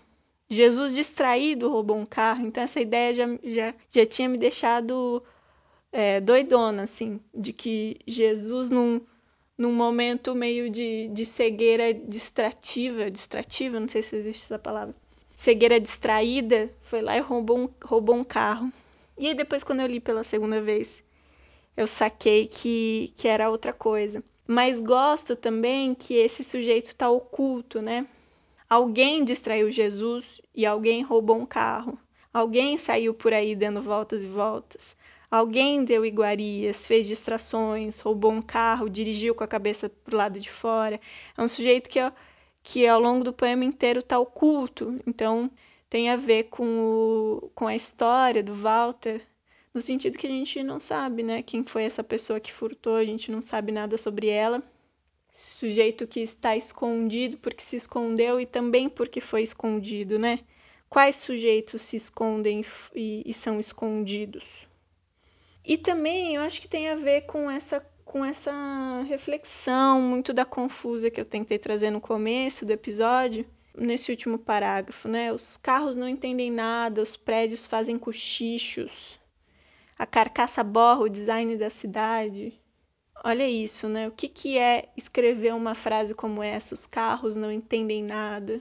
Jesus 0.48 0.94
distraído 0.94 1.70
roubou 1.70 1.96
um 1.96 2.06
carro. 2.06 2.46
Então 2.46 2.62
essa 2.62 2.80
ideia 2.80 3.14
já, 3.14 3.26
já, 3.42 3.74
já 3.88 4.06
tinha 4.06 4.28
me 4.28 4.38
deixado 4.38 5.22
é, 5.90 6.20
doidona, 6.20 6.82
assim, 6.82 7.20
de 7.34 7.52
que 7.52 7.98
Jesus 8.06 8.70
não 8.70 9.00
num 9.58 9.72
momento 9.72 10.34
meio 10.34 10.68
de, 10.70 11.08
de 11.08 11.24
cegueira 11.24 11.94
distrativa, 11.94 13.10
distrativa, 13.10 13.80
não 13.80 13.88
sei 13.88 14.02
se 14.02 14.14
existe 14.14 14.44
essa 14.44 14.58
palavra, 14.58 14.94
cegueira 15.34 15.80
distraída, 15.80 16.70
foi 16.82 17.00
lá 17.00 17.16
e 17.16 17.20
roubou 17.20 17.58
um, 17.58 17.68
roubou 17.82 18.16
um 18.16 18.24
carro. 18.24 18.70
E 19.16 19.28
aí 19.28 19.34
depois 19.34 19.64
quando 19.64 19.80
eu 19.80 19.86
li 19.86 19.98
pela 19.98 20.22
segunda 20.22 20.60
vez, 20.60 21.02
eu 21.76 21.86
saquei 21.86 22.46
que, 22.46 23.12
que 23.16 23.28
era 23.28 23.50
outra 23.50 23.72
coisa. 23.72 24.22
Mas 24.46 24.80
gosto 24.80 25.34
também 25.34 25.94
que 25.94 26.14
esse 26.14 26.44
sujeito 26.44 26.86
está 26.86 27.10
oculto, 27.10 27.82
né? 27.82 28.06
Alguém 28.68 29.24
distraiu 29.24 29.70
Jesus 29.70 30.40
e 30.54 30.64
alguém 30.66 31.02
roubou 31.02 31.36
um 31.36 31.46
carro. 31.46 31.98
Alguém 32.32 32.76
saiu 32.76 33.14
por 33.14 33.32
aí 33.32 33.56
dando 33.56 33.80
voltas 33.80 34.22
e 34.22 34.26
voltas. 34.26 34.96
Alguém 35.30 35.84
deu 35.84 36.06
iguarias, 36.06 36.86
fez 36.86 37.06
distrações, 37.06 38.00
roubou 38.00 38.30
um 38.30 38.42
carro, 38.42 38.88
dirigiu 38.88 39.34
com 39.34 39.42
a 39.42 39.48
cabeça 39.48 39.88
para 39.88 40.14
o 40.14 40.18
lado 40.18 40.38
de 40.38 40.50
fora. 40.50 41.00
É 41.36 41.42
um 41.42 41.48
sujeito 41.48 41.88
que, 41.90 41.98
que 42.62 42.86
ao 42.86 43.00
longo 43.00 43.24
do 43.24 43.32
poema 43.32 43.64
inteiro 43.64 44.00
está 44.00 44.18
oculto, 44.18 44.96
então 45.06 45.50
tem 45.88 46.10
a 46.10 46.16
ver 46.16 46.44
com, 46.44 46.64
o, 46.64 47.50
com 47.54 47.66
a 47.66 47.74
história 47.74 48.42
do 48.42 48.54
Walter, 48.54 49.20
no 49.76 49.82
sentido 49.82 50.16
que 50.16 50.26
a 50.26 50.30
gente 50.30 50.62
não 50.62 50.80
sabe 50.80 51.22
né, 51.22 51.42
quem 51.42 51.62
foi 51.62 51.84
essa 51.84 52.02
pessoa 52.02 52.40
que 52.40 52.50
furtou, 52.50 52.96
a 52.96 53.04
gente 53.04 53.30
não 53.30 53.42
sabe 53.42 53.70
nada 53.70 53.98
sobre 53.98 54.28
ela. 54.28 54.62
Sujeito 55.30 56.06
que 56.06 56.20
está 56.20 56.56
escondido 56.56 57.36
porque 57.36 57.62
se 57.62 57.76
escondeu 57.76 58.40
e 58.40 58.46
também 58.46 58.88
porque 58.88 59.20
foi 59.20 59.42
escondido, 59.42 60.18
né? 60.18 60.38
Quais 60.88 61.16
sujeitos 61.16 61.82
se 61.82 61.94
escondem 61.94 62.64
e, 62.94 63.22
e 63.26 63.34
são 63.34 63.60
escondidos? 63.60 64.66
E 65.62 65.76
também 65.76 66.36
eu 66.36 66.40
acho 66.40 66.62
que 66.62 66.68
tem 66.68 66.88
a 66.88 66.96
ver 66.96 67.26
com 67.26 67.50
essa 67.50 67.84
com 68.02 68.24
essa 68.24 69.02
reflexão 69.06 70.00
muito 70.00 70.32
da 70.32 70.46
confusa 70.46 71.10
que 71.10 71.20
eu 71.20 71.24
tentei 71.26 71.58
trazer 71.58 71.90
no 71.90 72.00
começo 72.00 72.64
do 72.64 72.70
episódio, 72.72 73.44
nesse 73.76 74.10
último 74.10 74.38
parágrafo, 74.38 75.06
né? 75.06 75.30
Os 75.30 75.58
carros 75.58 75.98
não 75.98 76.08
entendem 76.08 76.50
nada, 76.50 77.02
os 77.02 77.14
prédios 77.14 77.66
fazem 77.66 77.98
cochichos, 77.98 79.18
a 79.98 80.06
carcaça 80.06 80.62
borra 80.62 81.00
o 81.00 81.08
design 81.08 81.56
da 81.56 81.70
cidade. 81.70 82.52
Olha 83.24 83.48
isso, 83.48 83.88
né? 83.88 84.06
O 84.08 84.12
que, 84.12 84.28
que 84.28 84.58
é 84.58 84.88
escrever 84.96 85.54
uma 85.54 85.74
frase 85.74 86.14
como 86.14 86.42
essa? 86.42 86.74
Os 86.74 86.86
carros 86.86 87.34
não 87.34 87.50
entendem 87.50 88.02
nada. 88.02 88.60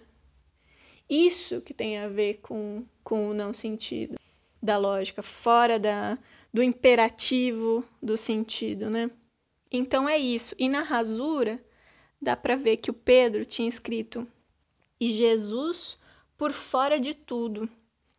Isso 1.10 1.62
que 1.62 1.74
tem 1.74 2.00
a 2.00 2.08
ver 2.08 2.36
com, 2.42 2.84
com 3.04 3.30
o 3.30 3.34
não 3.34 3.54
sentido 3.54 4.16
da 4.62 4.78
lógica, 4.78 5.22
fora 5.22 5.78
da, 5.78 6.18
do 6.52 6.64
imperativo 6.64 7.84
do 8.02 8.18
sentido, 8.18 8.90
né? 8.90 9.12
Então 9.72 10.10
é 10.10 10.18
isso. 10.18 10.56
E 10.58 10.68
na 10.68 10.82
rasura 10.82 11.64
dá 12.20 12.36
para 12.36 12.56
ver 12.56 12.78
que 12.78 12.90
o 12.90 12.94
Pedro 12.94 13.46
tinha 13.46 13.70
escrito 13.70 14.28
e 15.00 15.12
Jesus 15.12 15.98
por 16.38 16.52
fora 16.52 17.00
de 17.00 17.14
tudo, 17.14 17.70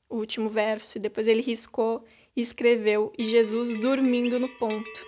o 0.08 0.16
último 0.16 0.48
verso, 0.48 0.96
e 0.96 1.00
depois 1.00 1.26
ele 1.26 1.42
riscou 1.42 2.04
e 2.36 2.42
escreveu 2.42 3.12
e 3.16 3.24
Jesus 3.24 3.74
dormindo 3.80 4.38
no 4.38 4.48
ponto. 4.48 5.06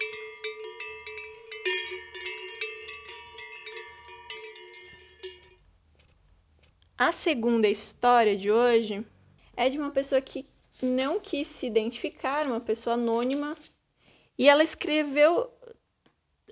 A 6.96 7.12
segunda 7.12 7.68
história 7.68 8.36
de 8.36 8.50
hoje 8.50 9.06
é 9.56 9.68
de 9.68 9.78
uma 9.78 9.90
pessoa 9.90 10.20
que 10.20 10.46
não 10.82 11.20
quis 11.20 11.46
se 11.46 11.66
identificar, 11.66 12.46
uma 12.46 12.60
pessoa 12.60 12.94
anônima, 12.94 13.56
e 14.36 14.48
ela 14.48 14.64
escreveu 14.64 15.48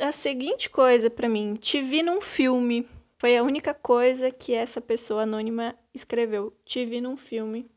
a 0.01 0.13
seguinte 0.13 0.69
coisa 0.69 1.09
para 1.09 1.29
mim: 1.29 1.55
Te 1.55 1.81
vi 1.81 2.03
num 2.03 2.21
filme. 2.21 2.87
Foi 3.19 3.37
a 3.37 3.43
única 3.43 3.73
coisa 3.73 4.31
que 4.31 4.53
essa 4.53 4.81
pessoa 4.81 5.23
anônima 5.23 5.75
escreveu. 5.95 6.53
Te 6.65 6.85
vi 6.85 7.01
num 7.01 7.17
filme. 7.17 7.69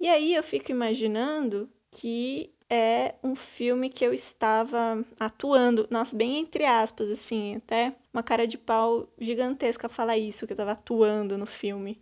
E 0.00 0.08
aí 0.08 0.34
eu 0.34 0.42
fico 0.42 0.70
imaginando 0.70 1.70
que 1.90 2.52
é 2.70 3.14
um 3.22 3.34
filme 3.34 3.88
que 3.88 4.04
eu 4.04 4.12
estava 4.12 5.04
atuando, 5.18 5.86
nossa, 5.90 6.14
bem 6.14 6.38
entre 6.38 6.64
aspas, 6.64 7.10
assim, 7.10 7.56
até 7.56 7.94
uma 8.12 8.22
cara 8.22 8.46
de 8.46 8.58
pau 8.58 9.08
gigantesca 9.18 9.88
falar 9.88 10.18
isso, 10.18 10.46
que 10.46 10.52
eu 10.52 10.54
estava 10.54 10.72
atuando 10.72 11.38
no 11.38 11.46
filme. 11.46 12.00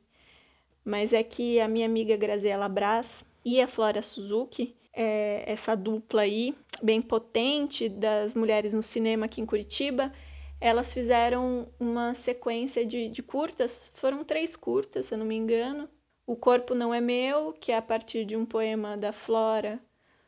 Mas 0.85 1.13
é 1.13 1.23
que 1.23 1.61
a 1.61 1.69
minha 1.69 1.87
amiga 1.87 2.17
Graziela 2.17 2.69
Brás 2.69 3.25
e 3.45 3.61
a 3.61 3.69
Flora 3.69 4.03
Suzuki, 4.03 4.77
é, 4.93 5.45
essa 5.47 5.77
dupla 5.77 6.23
aí, 6.23 6.55
bem 6.83 7.01
potente 7.01 7.89
das 7.89 8.35
mulheres 8.35 8.75
no 8.75 8.83
cinema 8.83 9.27
aqui 9.27 9.41
em 9.41 9.47
Curitiba, 9.47 10.13
elas 10.61 10.93
fizeram 10.93 11.69
uma 11.79 12.15
sequência 12.15 12.85
de, 12.85 13.09
de 13.09 13.23
curtas, 13.23 13.93
foram 13.95 14.25
três 14.25 14.57
curtas, 14.57 15.07
se 15.07 15.15
eu 15.15 15.19
não 15.19 15.27
me 15.27 15.37
engano. 15.37 15.89
O 16.27 16.35
Corpo 16.35 16.75
Não 16.75 16.93
É 16.93 17.01
Meu, 17.01 17.53
que 17.53 17.71
é 17.71 17.77
a 17.77 17.83
partir 17.83 18.25
de 18.25 18.37
um 18.37 18.45
poema 18.45 18.97
da 18.97 19.13
Flora 19.13 19.81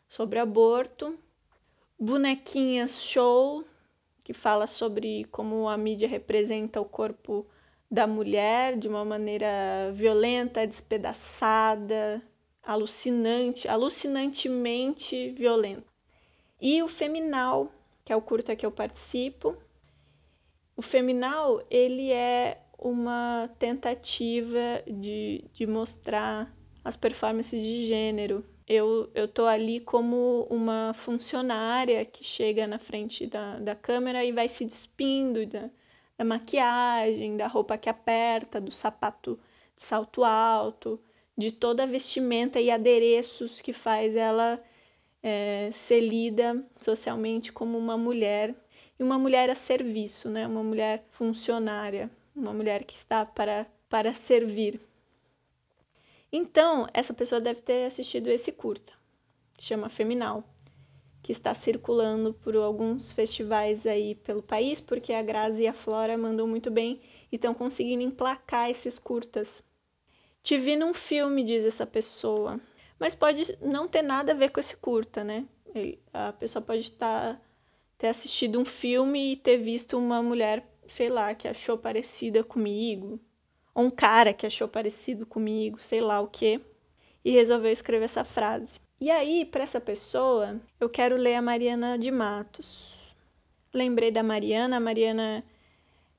sobre 0.08 0.38
aborto. 0.38 1.18
Bonequinhas 1.98 3.02
Show, 3.02 3.64
que 4.22 4.32
fala 4.32 4.68
sobre 4.68 5.24
como 5.24 5.68
a 5.68 5.76
mídia 5.76 6.06
representa 6.06 6.80
o 6.80 6.84
corpo 6.84 7.44
da 7.90 8.06
mulher 8.06 8.76
de 8.76 8.86
uma 8.86 9.04
maneira 9.04 9.90
violenta, 9.92 10.64
despedaçada, 10.64 12.22
alucinante, 12.62 13.66
alucinantemente 13.66 15.30
violento. 15.30 15.92
E 16.60 16.80
o 16.80 16.86
Feminal, 16.86 17.72
que 18.04 18.12
é 18.12 18.16
o 18.16 18.22
curta 18.22 18.54
que 18.54 18.64
eu 18.64 18.70
participo. 18.70 19.56
O 20.76 20.82
Feminal, 20.82 21.60
ele 21.68 22.12
é 22.12 22.62
uma 22.78 23.50
tentativa 23.58 24.82
de, 24.86 25.44
de 25.52 25.66
mostrar 25.66 26.54
as 26.84 26.96
performances 26.96 27.62
de 27.62 27.86
gênero. 27.86 28.44
Eu, 28.66 29.10
eu 29.14 29.26
tô 29.26 29.46
ali 29.46 29.80
como 29.80 30.46
uma 30.50 30.92
funcionária 30.94 32.04
que 32.04 32.22
chega 32.22 32.66
na 32.66 32.78
frente 32.78 33.26
da, 33.26 33.58
da 33.58 33.74
câmera 33.74 34.24
e 34.24 34.30
vai 34.30 34.48
se 34.48 34.64
despindo 34.64 35.44
da, 35.46 35.70
da 36.16 36.24
maquiagem, 36.24 37.36
da 37.36 37.46
roupa 37.46 37.78
que 37.78 37.88
aperta, 37.88 38.60
do 38.60 38.70
sapato 38.70 39.38
de 39.76 39.82
salto 39.82 40.24
alto, 40.24 41.00
de 41.36 41.50
toda 41.52 41.84
a 41.84 41.86
vestimenta 41.86 42.60
e 42.60 42.70
adereços 42.70 43.60
que 43.60 43.72
faz 43.72 44.14
ela 44.14 44.62
é, 45.22 45.70
ser 45.72 46.00
lida 46.00 46.64
socialmente 46.80 47.52
como 47.52 47.78
uma 47.78 47.96
mulher 47.96 48.54
e 48.98 49.02
uma 49.02 49.18
mulher 49.18 49.48
a 49.48 49.54
serviço, 49.54 50.28
né? 50.28 50.46
Uma 50.46 50.62
mulher 50.62 51.04
funcionária, 51.10 52.10
uma 52.38 52.52
mulher 52.52 52.84
que 52.84 52.96
está 52.96 53.26
para 53.26 53.66
para 53.88 54.12
servir. 54.12 54.78
Então, 56.30 56.86
essa 56.92 57.14
pessoa 57.14 57.40
deve 57.40 57.62
ter 57.62 57.86
assistido 57.86 58.28
esse 58.28 58.52
curta, 58.52 58.92
chama 59.58 59.88
Feminal, 59.88 60.44
que 61.22 61.32
está 61.32 61.54
circulando 61.54 62.34
por 62.34 62.54
alguns 62.54 63.12
festivais 63.14 63.86
aí 63.86 64.14
pelo 64.14 64.42
país, 64.42 64.78
porque 64.78 65.14
a 65.14 65.22
Grazi 65.22 65.62
e 65.62 65.66
a 65.66 65.72
Flora 65.72 66.18
mandam 66.18 66.46
muito 66.46 66.70
bem 66.70 67.00
e 67.32 67.36
estão 67.36 67.54
conseguindo 67.54 68.02
emplacar 68.02 68.68
esses 68.68 68.98
curtas. 68.98 69.64
Te 70.42 70.58
vi 70.58 70.76
num 70.76 70.92
filme, 70.92 71.42
diz 71.42 71.64
essa 71.64 71.86
pessoa, 71.86 72.60
mas 72.98 73.14
pode 73.14 73.56
não 73.62 73.88
ter 73.88 74.02
nada 74.02 74.32
a 74.32 74.36
ver 74.36 74.50
com 74.50 74.60
esse 74.60 74.76
curta, 74.76 75.24
né? 75.24 75.46
A 76.12 76.32
pessoa 76.34 76.62
pode 76.62 76.80
estar 76.80 77.40
ter 77.98 78.06
assistido 78.06 78.60
um 78.60 78.64
filme 78.64 79.32
e 79.32 79.36
ter 79.36 79.56
visto 79.56 79.98
uma 79.98 80.22
mulher, 80.22 80.64
sei 80.88 81.08
lá, 81.08 81.34
que 81.34 81.46
achou 81.46 81.78
parecida 81.78 82.42
comigo, 82.42 83.20
ou 83.74 83.84
um 83.84 83.90
cara 83.90 84.32
que 84.32 84.46
achou 84.46 84.66
parecido 84.66 85.24
comigo, 85.26 85.78
sei 85.78 86.00
lá 86.00 86.20
o 86.20 86.26
que, 86.26 86.60
e 87.24 87.30
resolveu 87.30 87.70
escrever 87.70 88.06
essa 88.06 88.24
frase. 88.24 88.80
E 89.00 89.10
aí, 89.10 89.44
para 89.44 89.62
essa 89.62 89.80
pessoa, 89.80 90.60
eu 90.80 90.88
quero 90.88 91.16
ler 91.16 91.36
a 91.36 91.42
Mariana 91.42 91.96
de 91.96 92.10
Matos. 92.10 93.14
Lembrei 93.72 94.10
da 94.10 94.22
Mariana, 94.22 94.78
a 94.78 94.80
Mariana 94.80 95.44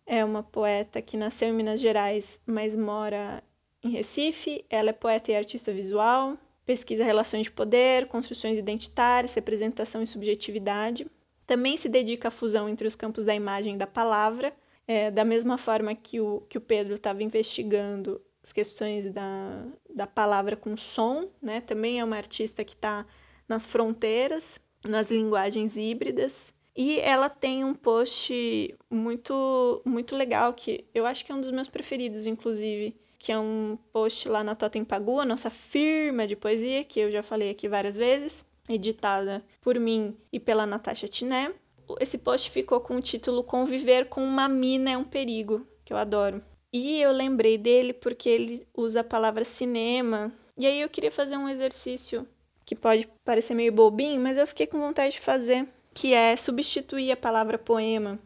é 0.05 0.23
uma 0.23 0.41
poeta 0.41 1.01
que 1.01 1.17
nasceu 1.17 1.49
em 1.49 1.53
Minas 1.53 1.79
Gerais, 1.79 2.41
mas 2.45 2.75
mora 2.75 3.43
em 3.83 3.89
Recife. 3.89 4.65
Ela 4.69 4.91
é 4.91 4.93
poeta 4.93 5.31
e 5.31 5.35
artista 5.35 5.73
visual, 5.73 6.37
pesquisa 6.65 7.03
relações 7.03 7.43
de 7.43 7.51
poder, 7.51 8.07
construções 8.07 8.57
identitárias, 8.57 9.33
representação 9.33 10.01
e 10.01 10.07
subjetividade. 10.07 11.05
Também 11.49 11.75
se 11.77 11.89
dedica 11.89 12.27
à 12.27 12.31
fusão 12.31 12.69
entre 12.69 12.87
os 12.87 12.95
campos 12.95 13.25
da 13.25 13.33
imagem 13.33 13.73
e 13.73 13.77
da 13.79 13.87
palavra, 13.87 14.53
é, 14.87 15.09
da 15.09 15.25
mesma 15.25 15.57
forma 15.57 15.95
que 15.95 16.21
o, 16.21 16.41
que 16.41 16.59
o 16.59 16.61
Pedro 16.61 16.93
estava 16.93 17.23
investigando 17.23 18.21
as 18.43 18.53
questões 18.53 19.11
da, 19.11 19.65
da 19.89 20.05
palavra 20.05 20.55
com 20.55 20.77
som, 20.77 21.27
né? 21.41 21.59
Também 21.59 21.99
é 21.99 22.03
uma 22.03 22.17
artista 22.17 22.63
que 22.63 22.75
está 22.75 23.03
nas 23.47 23.65
fronteiras, 23.65 24.63
nas 24.87 25.09
linguagens 25.09 25.75
híbridas. 25.75 26.53
E 26.77 26.99
ela 26.99 27.31
tem 27.31 27.65
um 27.65 27.73
post 27.73 28.77
muito 28.87 29.81
muito 29.83 30.15
legal 30.15 30.53
que 30.53 30.85
eu 30.93 31.03
acho 31.03 31.25
que 31.25 31.31
é 31.31 31.35
um 31.35 31.41
dos 31.41 31.49
meus 31.49 31.67
preferidos, 31.67 32.27
inclusive, 32.27 32.95
que 33.17 33.31
é 33.31 33.39
um 33.39 33.75
post 33.91 34.29
lá 34.29 34.43
na 34.43 34.53
Totem 34.53 34.85
Pagu, 34.85 35.19
a 35.19 35.25
nossa 35.25 35.49
firma 35.49 36.27
de 36.27 36.35
poesia, 36.35 36.83
que 36.83 36.99
eu 36.99 37.09
já 37.09 37.23
falei 37.23 37.49
aqui 37.49 37.67
várias 37.67 37.95
vezes, 37.95 38.48
editada 38.69 39.43
por 39.59 39.79
mim 39.79 40.15
e 40.31 40.39
pela 40.39 40.65
Natasha 40.65 41.07
Tiné 41.07 41.53
esse 41.99 42.17
post 42.17 42.51
ficou 42.51 42.79
com 42.81 42.97
o 42.97 43.01
título 43.01 43.43
Conviver 43.43 44.09
com 44.09 44.23
uma 44.23 44.47
mina 44.47 44.91
é 44.91 44.97
um 44.97 45.03
perigo, 45.03 45.65
que 45.83 45.93
eu 45.93 45.97
adoro. 45.97 46.43
E 46.71 47.01
eu 47.01 47.11
lembrei 47.11 47.57
dele 47.57 47.93
porque 47.93 48.29
ele 48.29 48.67
usa 48.75 48.99
a 48.99 49.03
palavra 49.03 49.43
cinema. 49.43 50.31
E 50.57 50.67
aí 50.67 50.81
eu 50.81 50.89
queria 50.89 51.11
fazer 51.11 51.37
um 51.37 51.49
exercício 51.49 52.27
que 52.63 52.75
pode 52.75 53.09
parecer 53.25 53.55
meio 53.55 53.71
bobinho, 53.71 54.21
mas 54.21 54.37
eu 54.37 54.45
fiquei 54.45 54.67
com 54.67 54.79
vontade 54.79 55.13
de 55.13 55.19
fazer, 55.19 55.67
que 55.93 56.13
é 56.13 56.37
substituir 56.37 57.11
a 57.11 57.17
palavra 57.17 57.57
poema 57.57 58.19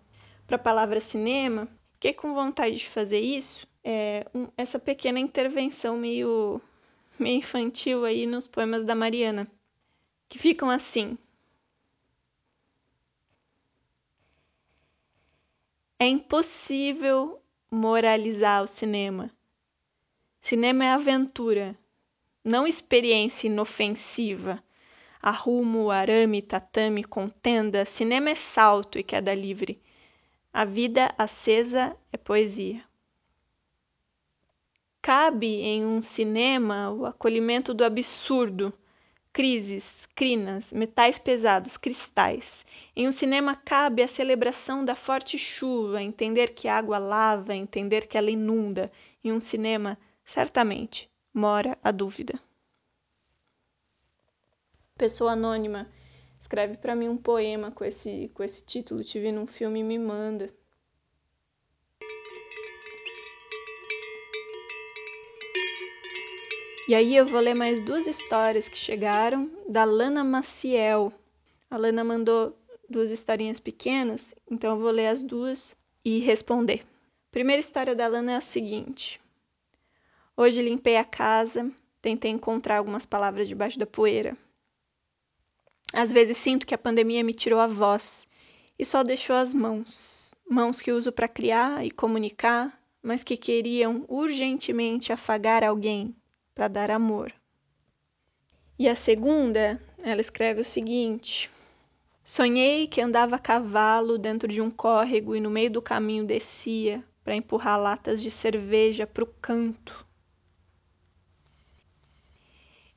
para 0.46 0.58
a 0.58 0.60
palavra 0.60 1.00
cinema. 1.00 1.70
Fiquei 1.94 2.14
com 2.14 2.34
vontade 2.34 2.76
de 2.76 2.90
fazer 2.90 3.20
isso, 3.20 3.66
é, 3.82 4.26
um, 4.36 4.48
essa 4.58 4.78
pequena 4.78 5.20
intervenção 5.20 5.96
meio, 5.96 6.60
meio 7.18 7.38
infantil 7.38 8.04
aí 8.04 8.26
nos 8.26 8.46
poemas 8.46 8.84
da 8.84 8.94
Mariana, 8.94 9.50
que 10.28 10.38
ficam 10.40 10.70
assim: 10.70 11.18
É 16.04 16.06
impossível 16.06 17.42
moralizar 17.72 18.62
o 18.62 18.68
cinema. 18.68 19.32
Cinema 20.42 20.84
é 20.84 20.90
aventura, 20.90 21.80
não 22.44 22.68
experiência 22.68 23.48
inofensiva. 23.48 24.62
Arrumo, 25.22 25.90
arame, 25.90 26.42
tatame, 26.42 27.06
contenda, 27.06 27.86
cinema 27.86 28.32
é 28.32 28.36
salto 28.36 29.00
e 29.00 29.04
queda 29.04 29.34
livre. 29.34 29.82
A 30.52 30.66
vida 30.66 31.16
acesa 31.18 31.96
é 32.12 32.18
poesia. 32.18 32.84
Cabe 35.02 35.62
em 35.62 35.86
um 35.86 36.04
cinema 36.04 36.92
o 36.92 37.06
acolhimento 37.06 37.74
do 37.74 37.86
absurdo, 37.86 38.74
crises, 39.32 40.03
crinas, 40.16 40.72
metais 40.72 41.18
pesados, 41.18 41.78
cristais. 41.78 42.66
Em 42.96 43.08
um 43.08 43.12
cinema 43.12 43.56
cabe 43.56 44.04
a 44.04 44.08
celebração 44.08 44.86
da 44.86 44.96
forte 44.96 45.38
chuva, 45.38 46.02
entender 46.02 46.54
que 46.54 46.68
a 46.68 46.78
água 46.78 46.98
lava, 46.98 47.56
entender 47.56 48.08
que 48.08 48.18
ela 48.18 48.30
inunda. 48.30 48.92
Em 49.24 49.32
um 49.32 49.40
cinema, 49.40 49.98
certamente, 50.24 51.10
mora 51.34 51.78
a 51.84 51.92
dúvida. 51.92 52.40
Pessoa 54.96 55.32
anônima, 55.32 55.92
escreve 56.40 56.78
para 56.78 56.96
mim 56.96 57.10
um 57.10 57.18
poema 57.18 57.72
com 57.72 57.84
esse, 57.84 58.30
com 58.34 58.44
esse 58.44 58.64
título, 58.64 59.04
te 59.04 59.20
vi 59.20 59.32
num 59.32 59.48
filme 59.48 59.80
e 59.80 59.84
me 59.84 59.98
manda. 59.98 60.50
E 66.86 66.94
aí 66.94 67.16
eu 67.16 67.26
vou 67.26 67.40
ler 67.40 67.54
mais 67.54 67.82
duas 67.82 68.08
histórias 68.08 68.68
que 68.68 68.78
chegaram 68.78 69.50
da 69.70 69.86
Lana 69.86 70.22
Maciel. 70.22 71.14
A 71.72 71.78
Lana 71.78 72.04
mandou 72.04 72.54
duas 72.90 73.10
historinhas 73.10 73.58
pequenas, 73.58 74.36
então 74.52 74.72
eu 74.72 74.78
vou 74.78 74.92
ler 74.92 75.08
as 75.08 75.24
duas 75.24 75.78
e 76.04 76.20
responder. 76.20 76.86
Primeira 77.32 77.62
história 77.62 77.96
da 77.96 78.06
Lana 78.06 78.34
é 78.34 78.36
a 78.36 78.42
seguinte: 78.42 79.22
Hoje 80.36 80.62
limpei 80.62 80.98
a 80.98 81.06
casa, 81.06 81.72
tentei 82.02 82.32
encontrar 82.32 82.80
algumas 82.80 83.06
palavras 83.06 83.48
debaixo 83.48 83.80
da 83.80 83.86
poeira. 83.86 84.36
Às 85.94 86.12
vezes 86.12 86.36
sinto 86.36 86.68
que 86.68 86.76
a 86.76 86.78
pandemia 86.78 87.24
me 87.24 87.34
tirou 87.34 87.62
a 87.62 87.68
voz 87.68 88.28
e 88.78 88.84
só 88.84 89.04
deixou 89.04 89.38
as 89.38 89.54
mãos, 89.54 90.36
mãos 90.50 90.82
que 90.82 90.92
uso 90.92 91.14
para 91.14 91.30
criar 91.30 91.86
e 91.86 91.90
comunicar, 91.90 92.78
mas 93.02 93.24
que 93.24 93.38
queriam 93.38 94.04
urgentemente 94.10 95.14
afagar 95.14 95.64
alguém 95.64 96.14
para 96.54 96.68
dar 96.68 96.92
amor. 96.92 97.34
E 98.78 98.88
a 98.88 98.96
segunda, 98.96 99.82
ela 100.00 100.22
escreve 100.22 100.62
o 100.62 100.66
seguinte: 100.66 101.50
Sonhei 102.24 102.88
que 102.88 103.02
andava 103.02 103.36
a 103.36 103.40
cavalo 103.40 104.18
dentro 104.18 104.48
de 104.48 104.62
um 104.62 104.72
córrego 104.72 105.36
e 105.36 105.42
no 105.42 105.50
meio 105.50 105.70
do 105.70 105.82
caminho 105.82 106.26
descia 106.26 107.04
para 107.24 107.36
empurrar 107.36 107.80
latas 107.80 108.22
de 108.22 108.32
cerveja 108.32 109.06
para 109.06 109.24
o 109.24 109.28
canto. 109.42 110.06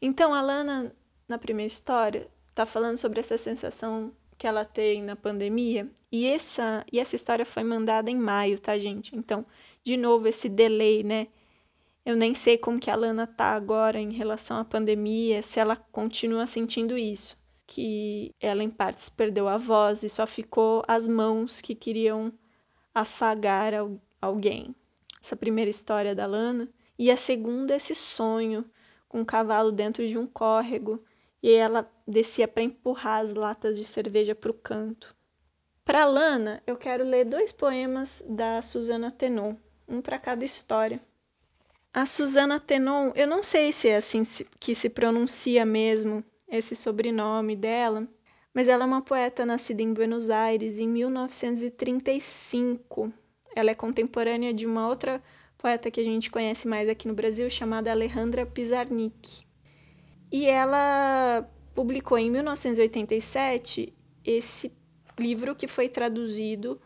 Então 0.01 0.35
a 0.35 0.41
Lana, 0.41 0.95
na 1.29 1.39
primeira 1.39 1.73
história, 1.73 2.29
está 2.51 2.65
falando 2.65 2.97
sobre 2.97 3.21
essa 3.21 3.37
sensação 3.37 4.13
que 4.39 4.47
ela 4.47 4.65
tem 4.65 5.03
na 5.03 5.17
pandemia. 5.17 5.91
E 6.13 6.27
essa, 6.27 6.85
e 6.93 7.01
essa 7.01 7.17
história 7.17 7.45
foi 7.45 7.65
mandada 7.65 8.11
em 8.11 8.17
maio, 8.17 8.59
tá, 8.59 8.79
gente? 8.79 9.17
Então, 9.17 9.45
de 9.83 9.97
novo, 9.97 10.29
esse 10.29 10.49
delay, 10.49 11.03
né? 11.03 11.29
Eu 12.07 12.15
nem 12.15 12.35
sei 12.35 12.57
como 12.57 12.79
que 12.79 12.89
a 12.89 12.95
Lana 12.95 13.27
tá 13.27 13.47
agora 13.47 13.99
em 13.99 14.13
relação 14.13 14.59
à 14.59 14.65
pandemia, 14.65 15.43
se 15.43 15.59
ela 15.59 15.75
continua 15.75 16.47
sentindo 16.47 16.97
isso, 16.97 17.37
que 17.67 18.33
ela 18.41 18.63
em 18.63 18.71
partes 18.71 19.09
perdeu 19.09 19.49
a 19.49 19.59
voz 19.59 20.05
e 20.05 20.09
só 20.09 20.25
ficou 20.25 20.85
as 20.87 21.09
mãos 21.09 21.61
que 21.61 21.75
queriam 21.75 22.33
afagar 22.95 23.73
alguém. 24.23 24.73
Essa 25.21 25.35
primeira 25.35 25.69
história 25.69 26.15
da 26.15 26.27
Lana 26.27 26.73
e 26.97 27.11
a 27.11 27.17
segunda 27.17 27.75
esse 27.75 27.93
sonho 27.97 28.65
com 29.09 29.23
um 29.23 29.25
cavalo 29.25 29.73
dentro 29.73 30.07
de 30.07 30.17
um 30.17 30.29
córrego 30.29 31.03
e 31.43 31.51
ela 31.51 31.91
descia 32.07 32.47
para 32.47 32.63
empurrar 32.63 33.23
as 33.23 33.35
latas 33.35 33.77
de 33.77 33.83
cerveja 33.83 34.33
para 34.33 34.53
o 34.53 34.55
canto. 34.55 35.13
Para 35.85 36.05
Lana, 36.05 36.63
eu 36.69 36.77
quero 36.77 37.03
ler 37.03 37.25
dois 37.25 37.51
poemas 37.51 38.25
da 38.29 38.63
Susana 38.63 39.11
Tenon, 39.11 39.57
um 39.89 40.01
para 40.01 40.21
cada 40.21 40.45
história. 40.45 41.01
A 41.97 42.05
Susana 42.05 42.61
Tenon, 42.61 43.11
eu 43.15 43.27
não 43.27 43.43
sei 43.43 43.73
se 43.73 43.89
é 43.89 43.97
assim 43.97 44.23
que 44.61 44.75
se 44.75 44.91
pronuncia 44.91 45.65
mesmo 45.65 46.23
esse 46.47 46.77
sobrenome 46.77 47.57
dela, 47.57 48.07
mas 48.53 48.69
ela 48.69 48.85
é 48.85 48.87
uma 48.87 49.01
poeta 49.01 49.47
nascida 49.47 49.81
em 49.81 49.95
Buenos 49.95 50.29
Aires 50.29 50.79
em 50.79 50.87
1935. 50.87 53.11
ela 53.55 53.71
é 53.71 53.75
contemporânea 53.75 54.53
de 54.53 54.67
uma 54.67 54.87
outra 54.87 55.23
poeta 55.57 55.91
que 55.91 55.99
a 55.99 56.05
gente 56.05 56.31
conhece 56.31 56.69
mais 56.69 56.87
aqui 56.87 57.09
no 57.09 57.15
Brasil, 57.15 57.49
chamada 57.49 57.91
Alejandra 57.91 58.45
Pizarnik. 58.45 59.47
E 60.31 60.45
ela 60.45 61.51
publicou 61.75 62.19
em 62.19 62.31
1987 62.31 63.95
esse 64.23 64.71
livro 65.19 65.57
que 65.57 65.67
foi 65.67 65.89
traduzido 65.89 66.79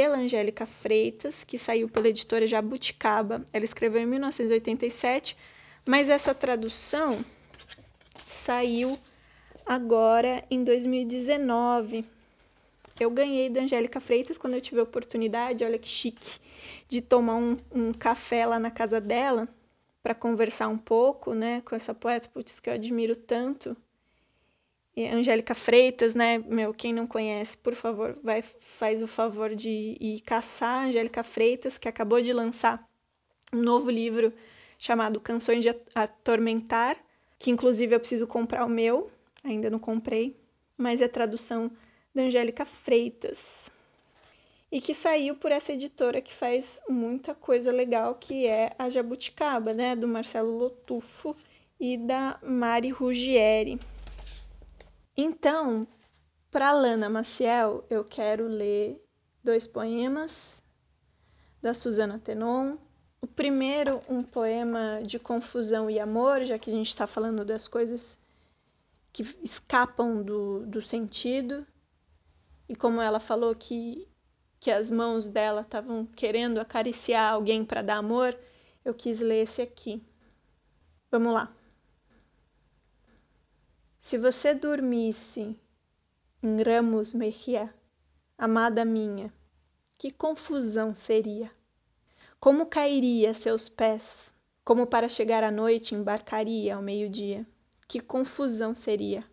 pela 0.00 0.16
Angélica 0.16 0.64
Freitas, 0.64 1.44
que 1.44 1.58
saiu 1.58 1.86
pela 1.86 2.08
editora 2.08 2.46
Jabuticaba. 2.46 3.44
Ela 3.52 3.66
escreveu 3.66 4.00
em 4.00 4.06
1987, 4.06 5.36
mas 5.84 6.08
essa 6.08 6.34
tradução 6.34 7.22
saiu 8.26 8.98
agora 9.66 10.42
em 10.50 10.64
2019. 10.64 12.02
Eu 12.98 13.10
ganhei 13.10 13.50
da 13.50 13.60
Angélica 13.60 14.00
Freitas 14.00 14.38
quando 14.38 14.54
eu 14.54 14.60
tive 14.62 14.80
a 14.80 14.84
oportunidade, 14.84 15.64
olha 15.64 15.78
que 15.78 15.86
chique, 15.86 16.40
de 16.88 17.02
tomar 17.02 17.36
um, 17.36 17.58
um 17.70 17.92
café 17.92 18.46
lá 18.46 18.58
na 18.58 18.70
casa 18.70 19.02
dela 19.02 19.46
para 20.02 20.14
conversar 20.14 20.68
um 20.68 20.78
pouco, 20.78 21.34
né, 21.34 21.60
com 21.60 21.76
essa 21.76 21.92
poeta, 21.92 22.26
putz, 22.32 22.58
que 22.58 22.70
eu 22.70 22.74
admiro 22.74 23.14
tanto. 23.14 23.76
Angélica 25.08 25.54
Freitas, 25.54 26.14
né, 26.14 26.38
meu, 26.38 26.74
quem 26.74 26.92
não 26.92 27.06
conhece, 27.06 27.56
por 27.56 27.74
favor, 27.74 28.18
vai 28.22 28.42
faz 28.42 29.02
o 29.02 29.06
favor 29.06 29.54
de 29.54 29.96
ir 30.00 30.20
caçar 30.20 30.86
Angélica 30.86 31.22
Freitas, 31.22 31.78
que 31.78 31.88
acabou 31.88 32.20
de 32.20 32.32
lançar 32.32 32.88
um 33.52 33.60
novo 33.60 33.90
livro 33.90 34.32
chamado 34.78 35.20
Canções 35.20 35.62
de 35.62 35.68
Atormentar, 35.94 36.96
que 37.38 37.50
inclusive 37.50 37.94
eu 37.94 38.00
preciso 38.00 38.26
comprar 38.26 38.64
o 38.64 38.68
meu, 38.68 39.10
ainda 39.44 39.70
não 39.70 39.78
comprei, 39.78 40.36
mas 40.76 41.00
é 41.00 41.08
tradução 41.08 41.70
da 42.14 42.22
Angélica 42.22 42.64
Freitas. 42.64 43.70
E 44.72 44.80
que 44.80 44.94
saiu 44.94 45.34
por 45.34 45.50
essa 45.50 45.72
editora 45.72 46.20
que 46.20 46.32
faz 46.32 46.80
muita 46.88 47.34
coisa 47.34 47.72
legal, 47.72 48.14
que 48.14 48.46
é 48.46 48.72
a 48.78 48.88
Jabuticaba, 48.88 49.74
né, 49.74 49.96
do 49.96 50.06
Marcelo 50.06 50.56
Lotufo 50.56 51.36
e 51.78 51.96
da 51.96 52.38
Mari 52.42 52.90
Ruggieri. 52.90 53.80
Então, 55.22 55.86
para 56.50 56.72
Lana 56.72 57.10
Maciel, 57.10 57.84
eu 57.90 58.02
quero 58.02 58.48
ler 58.48 59.06
dois 59.44 59.66
poemas 59.66 60.62
da 61.60 61.74
Susana 61.74 62.18
Tenon. 62.18 62.78
O 63.20 63.26
primeiro, 63.26 64.00
um 64.08 64.22
poema 64.22 65.02
de 65.04 65.18
confusão 65.18 65.90
e 65.90 66.00
amor, 66.00 66.42
já 66.44 66.58
que 66.58 66.70
a 66.70 66.72
gente 66.72 66.86
está 66.86 67.06
falando 67.06 67.44
das 67.44 67.68
coisas 67.68 68.18
que 69.12 69.20
escapam 69.42 70.22
do, 70.22 70.64
do 70.64 70.80
sentido. 70.80 71.66
E 72.66 72.74
como 72.74 72.98
ela 72.98 73.20
falou 73.20 73.54
que 73.54 74.08
que 74.58 74.70
as 74.70 74.90
mãos 74.90 75.28
dela 75.28 75.60
estavam 75.62 76.06
querendo 76.06 76.60
acariciar 76.60 77.32
alguém 77.32 77.62
para 77.64 77.82
dar 77.82 77.96
amor, 77.96 78.38
eu 78.84 78.94
quis 78.94 79.20
ler 79.20 79.42
esse 79.42 79.60
aqui. 79.60 80.02
Vamos 81.10 81.32
lá. 81.32 81.54
Se 84.10 84.18
você 84.18 84.52
dormisse 84.52 85.56
em 86.42 86.62
Ramos 86.64 87.14
Mejia, 87.14 87.72
amada 88.36 88.84
minha, 88.84 89.32
que 89.96 90.10
confusão 90.10 90.92
seria! 90.92 91.48
Como 92.40 92.66
cairia 92.66 93.32
seus 93.32 93.68
pés? 93.68 94.34
Como 94.64 94.84
para 94.84 95.08
chegar 95.08 95.44
à 95.44 95.50
noite 95.52 95.94
embarcaria 95.94 96.74
ao 96.74 96.82
meio-dia? 96.82 97.46
Que 97.86 98.00
confusão 98.00 98.74
seria! 98.74 99.24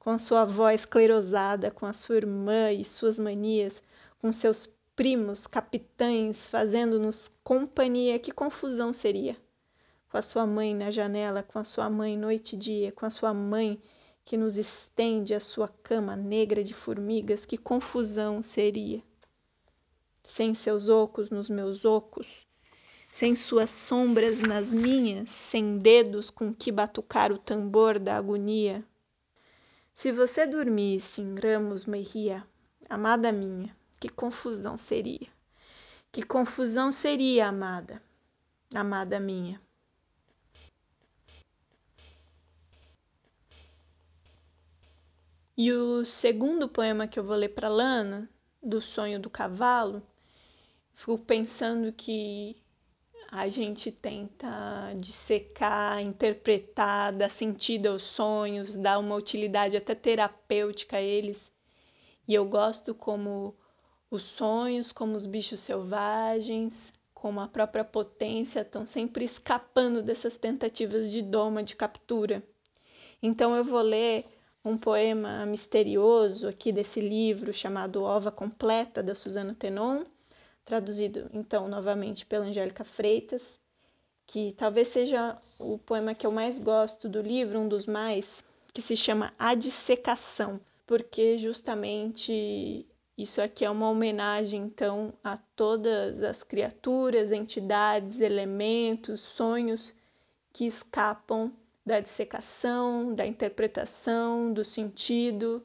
Com 0.00 0.10
a 0.10 0.18
sua 0.18 0.44
voz 0.44 0.80
esclerosada, 0.80 1.70
com 1.70 1.86
a 1.86 1.92
sua 1.92 2.16
irmã 2.16 2.72
e 2.72 2.84
suas 2.84 3.20
manias, 3.20 3.80
com 4.20 4.32
seus 4.32 4.66
primos, 4.96 5.46
capitães, 5.46 6.48
fazendo-nos 6.48 7.30
companhia, 7.44 8.18
que 8.18 8.32
confusão 8.32 8.92
seria! 8.92 9.36
Com 10.10 10.18
a 10.18 10.22
sua 10.22 10.44
mãe 10.44 10.74
na 10.74 10.90
janela, 10.90 11.44
com 11.44 11.60
a 11.60 11.64
sua 11.64 11.88
mãe 11.88 12.18
noite 12.18 12.56
e 12.56 12.58
dia, 12.58 12.90
com 12.90 13.06
a 13.06 13.10
sua 13.10 13.32
mãe 13.32 13.80
que 14.28 14.36
nos 14.36 14.58
estende 14.58 15.32
a 15.32 15.40
sua 15.40 15.68
cama 15.82 16.14
negra 16.14 16.62
de 16.62 16.74
formigas, 16.74 17.46
que 17.46 17.56
confusão 17.56 18.42
seria! 18.42 19.02
Sem 20.22 20.52
seus 20.52 20.90
ocos 20.90 21.30
nos 21.30 21.48
meus 21.48 21.86
ocos, 21.86 22.46
sem 23.10 23.34
suas 23.34 23.70
sombras 23.70 24.42
nas 24.42 24.74
minhas, 24.74 25.30
sem 25.30 25.78
dedos 25.78 26.28
com 26.28 26.52
que 26.52 26.70
batucar 26.70 27.32
o 27.32 27.38
tambor 27.38 27.98
da 27.98 28.18
agonia. 28.18 28.84
Se 29.94 30.12
você 30.12 30.46
dormisse 30.46 31.22
em 31.22 31.34
Ramos 31.34 31.86
Mejia, 31.86 32.46
amada 32.86 33.32
minha, 33.32 33.74
que 33.98 34.10
confusão 34.10 34.76
seria! 34.76 35.28
Que 36.12 36.22
confusão 36.22 36.92
seria, 36.92 37.48
amada, 37.48 38.02
amada 38.74 39.18
minha! 39.18 39.58
E 45.60 45.72
o 45.72 46.04
segundo 46.04 46.68
poema 46.68 47.08
que 47.08 47.18
eu 47.18 47.24
vou 47.24 47.34
ler 47.34 47.48
para 47.48 47.68
Lana, 47.68 48.30
do 48.62 48.80
sonho 48.80 49.18
do 49.18 49.28
cavalo, 49.28 50.00
fico 50.94 51.18
pensando 51.18 51.92
que 51.92 52.62
a 53.28 53.48
gente 53.48 53.90
tenta 53.90 54.92
dissecar, 54.96 56.00
interpretar, 56.00 57.12
dar 57.12 57.28
sentido 57.28 57.88
aos 57.88 58.04
sonhos, 58.04 58.76
dar 58.76 59.00
uma 59.00 59.16
utilidade 59.16 59.76
até 59.76 59.96
terapêutica 59.96 60.98
a 60.98 61.02
eles. 61.02 61.52
E 62.28 62.34
eu 62.34 62.44
gosto 62.44 62.94
como 62.94 63.52
os 64.08 64.22
sonhos, 64.22 64.92
como 64.92 65.16
os 65.16 65.26
bichos 65.26 65.58
selvagens, 65.58 66.92
como 67.12 67.40
a 67.40 67.48
própria 67.48 67.84
potência, 67.84 68.60
estão 68.60 68.86
sempre 68.86 69.24
escapando 69.24 70.04
dessas 70.04 70.36
tentativas 70.36 71.10
de 71.10 71.20
doma, 71.20 71.64
de 71.64 71.74
captura. 71.74 72.44
Então 73.20 73.56
eu 73.56 73.64
vou 73.64 73.82
ler 73.82 74.37
um 74.68 74.76
poema 74.76 75.46
misterioso 75.46 76.46
aqui 76.46 76.70
desse 76.70 77.00
livro 77.00 77.52
chamado 77.52 78.02
Ova 78.02 78.30
Completa, 78.30 79.02
da 79.02 79.14
Susana 79.14 79.54
Tenon, 79.58 80.04
traduzido 80.64 81.30
então 81.32 81.68
novamente 81.68 82.26
pela 82.26 82.44
Angélica 82.44 82.84
Freitas, 82.84 83.58
que 84.26 84.52
talvez 84.58 84.88
seja 84.88 85.38
o 85.58 85.78
poema 85.78 86.14
que 86.14 86.26
eu 86.26 86.30
mais 86.30 86.58
gosto 86.58 87.08
do 87.08 87.22
livro, 87.22 87.58
um 87.58 87.68
dos 87.68 87.86
mais, 87.86 88.44
que 88.74 88.82
se 88.82 88.94
chama 88.94 89.32
A 89.38 89.54
Dissecação, 89.54 90.60
porque 90.86 91.38
justamente 91.38 92.86
isso 93.16 93.40
aqui 93.40 93.64
é 93.64 93.70
uma 93.70 93.88
homenagem, 93.88 94.62
então, 94.62 95.12
a 95.24 95.38
todas 95.56 96.22
as 96.22 96.42
criaturas, 96.42 97.32
entidades, 97.32 98.20
elementos, 98.20 99.20
sonhos 99.20 99.94
que 100.52 100.66
escapam 100.66 101.52
da 101.88 102.00
dissecação, 102.00 103.14
da 103.14 103.26
interpretação, 103.26 104.52
do 104.52 104.64
sentido. 104.64 105.64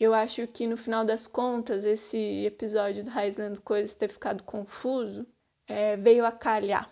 Eu 0.00 0.14
acho 0.14 0.46
que 0.48 0.66
no 0.66 0.76
final 0.76 1.04
das 1.04 1.26
contas, 1.26 1.84
esse 1.84 2.44
episódio 2.44 3.04
do 3.04 3.10
Highland 3.10 3.60
Coisas 3.60 3.94
ter 3.94 4.08
ficado 4.08 4.42
confuso 4.42 5.26
é, 5.68 5.96
veio 5.96 6.24
a 6.26 6.32
calhar. 6.32 6.90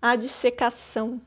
A 0.00 0.14
dissecação 0.14 1.20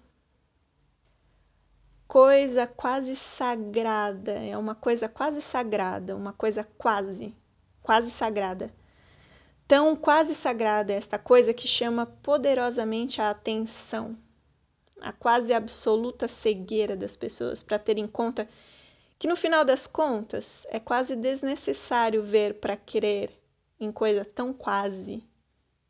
coisa 2.07 2.67
quase 2.67 3.15
sagrada, 3.15 4.33
é 4.33 4.57
uma 4.57 4.75
coisa 4.75 5.07
quase 5.09 5.41
sagrada, 5.41 6.15
uma 6.15 6.33
coisa 6.33 6.63
quase, 6.77 7.33
quase 7.81 8.11
sagrada. 8.11 8.69
Tão 9.71 9.95
quase 9.95 10.35
sagrada 10.35 10.91
esta 10.91 11.17
coisa 11.17 11.53
que 11.53 11.65
chama 11.65 12.05
poderosamente 12.05 13.21
a 13.21 13.29
atenção, 13.29 14.17
a 14.99 15.13
quase 15.13 15.53
absoluta 15.53 16.27
cegueira 16.27 16.93
das 16.93 17.15
pessoas 17.15 17.63
para 17.63 17.79
ter 17.79 17.97
em 17.97 18.05
conta 18.05 18.49
que 19.17 19.29
no 19.29 19.35
final 19.37 19.63
das 19.63 19.87
contas 19.87 20.67
é 20.69 20.77
quase 20.77 21.15
desnecessário 21.15 22.21
ver 22.21 22.55
para 22.55 22.75
crer 22.75 23.31
em 23.79 23.93
coisa 23.93 24.25
tão 24.25 24.51
quase, 24.51 25.23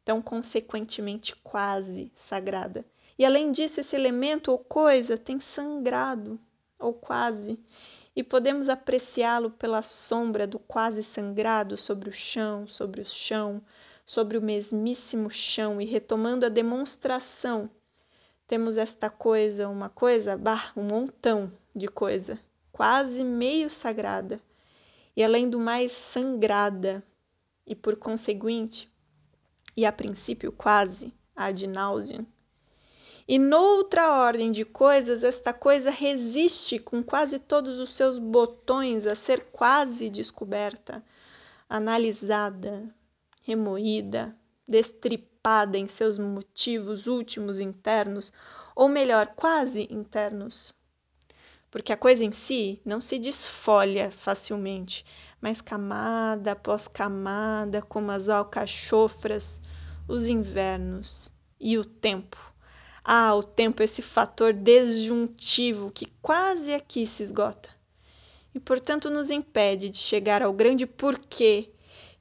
tão 0.06 0.22
consequentemente 0.22 1.36
quase 1.38 2.12
sagrada. 2.16 2.86
E 3.18 3.26
além 3.26 3.52
disso, 3.52 3.80
esse 3.80 3.96
elemento 3.96 4.52
ou 4.52 4.60
coisa 4.60 5.18
tem 5.18 5.40
sangrado, 5.40 6.40
ou 6.78 6.94
quase, 6.94 7.60
e 8.16 8.24
podemos 8.24 8.68
apreciá-lo 8.68 9.52
pela 9.52 9.82
sombra 9.82 10.46
do 10.46 10.60
quase 10.60 11.02
sangrado 11.02 11.78
sobre 11.78 12.10
o 12.10 12.12
chão, 12.12 12.68
sobre 12.68 13.02
o 13.02 13.06
chão, 13.06 13.62
sobre 14.06 14.38
o 14.38 14.42
mesmíssimo 14.42 15.30
chão, 15.30 15.80
e 15.80 15.86
retomando 15.86 16.46
a 16.46 16.50
demonstração, 16.50 17.70
temos 18.48 18.76
esta 18.76 19.10
coisa, 19.10 19.70
uma 19.70 19.88
coisa, 19.88 20.38
bah, 20.38 20.74
um 20.76 20.84
montão 20.84 21.52
de 21.74 21.88
coisa, 21.88 22.38
quase 22.72 23.24
meio 23.24 23.70
sagrada, 23.70 24.42
e 25.16 25.24
além 25.24 25.50
do 25.50 25.58
mais 25.58 25.94
sangrada, 25.94 27.02
e 27.66 27.74
por 27.74 27.96
conseguinte, 27.96 28.92
e 29.78 29.86
a 29.86 29.92
princípio 29.92 30.52
quase 30.52 31.14
ad 31.34 31.66
nauseam, 31.66 32.26
e 33.28 33.38
noutra 33.38 34.12
ordem 34.12 34.52
de 34.52 34.66
coisas, 34.66 35.24
esta 35.24 35.54
coisa 35.54 35.90
resiste 35.90 36.80
com 36.80 37.04
quase 37.04 37.40
todos 37.40 37.80
os 37.80 37.96
seus 37.96 38.18
botões 38.18 39.06
a 39.06 39.16
ser 39.16 39.46
quase 39.52 40.10
descoberta, 40.10 41.04
analisada, 41.70 42.94
remoída, 43.44 44.36
destripada 44.68 45.78
em 45.78 45.88
seus 45.88 46.18
motivos 46.18 47.08
últimos 47.08 47.60
internos, 47.60 48.34
ou 48.76 48.88
melhor, 48.90 49.28
quase 49.36 49.88
internos. 49.92 50.74
Porque 51.70 51.94
a 51.94 51.98
coisa 51.98 52.26
em 52.26 52.32
si 52.32 52.82
não 52.84 53.00
se 53.00 53.18
desfolha 53.18 54.12
facilmente, 54.12 55.06
mas 55.40 55.62
camada 55.62 56.52
após 56.52 56.88
camada, 56.88 57.82
como 57.82 58.12
as 58.12 58.30
alcachofras, 58.30 59.62
os 60.08 60.28
invernos 60.28 61.32
e 61.60 61.78
o 61.78 61.86
tempo. 61.86 62.51
Ah, 63.04 63.36
o 63.36 63.42
tempo, 63.42 63.82
esse 63.82 64.02
fator 64.02 64.54
desjuntivo 64.54 65.92
que 65.92 66.06
quase 66.22 66.74
aqui 66.74 67.08
se 67.08 67.24
esgota 67.24 67.70
e, 68.54 68.60
portanto, 68.60 69.10
nos 69.10 69.32
impede 69.32 69.90
de 69.90 69.98
chegar 69.98 70.42
ao 70.42 70.54
grande 70.54 70.86
porquê 70.86 71.72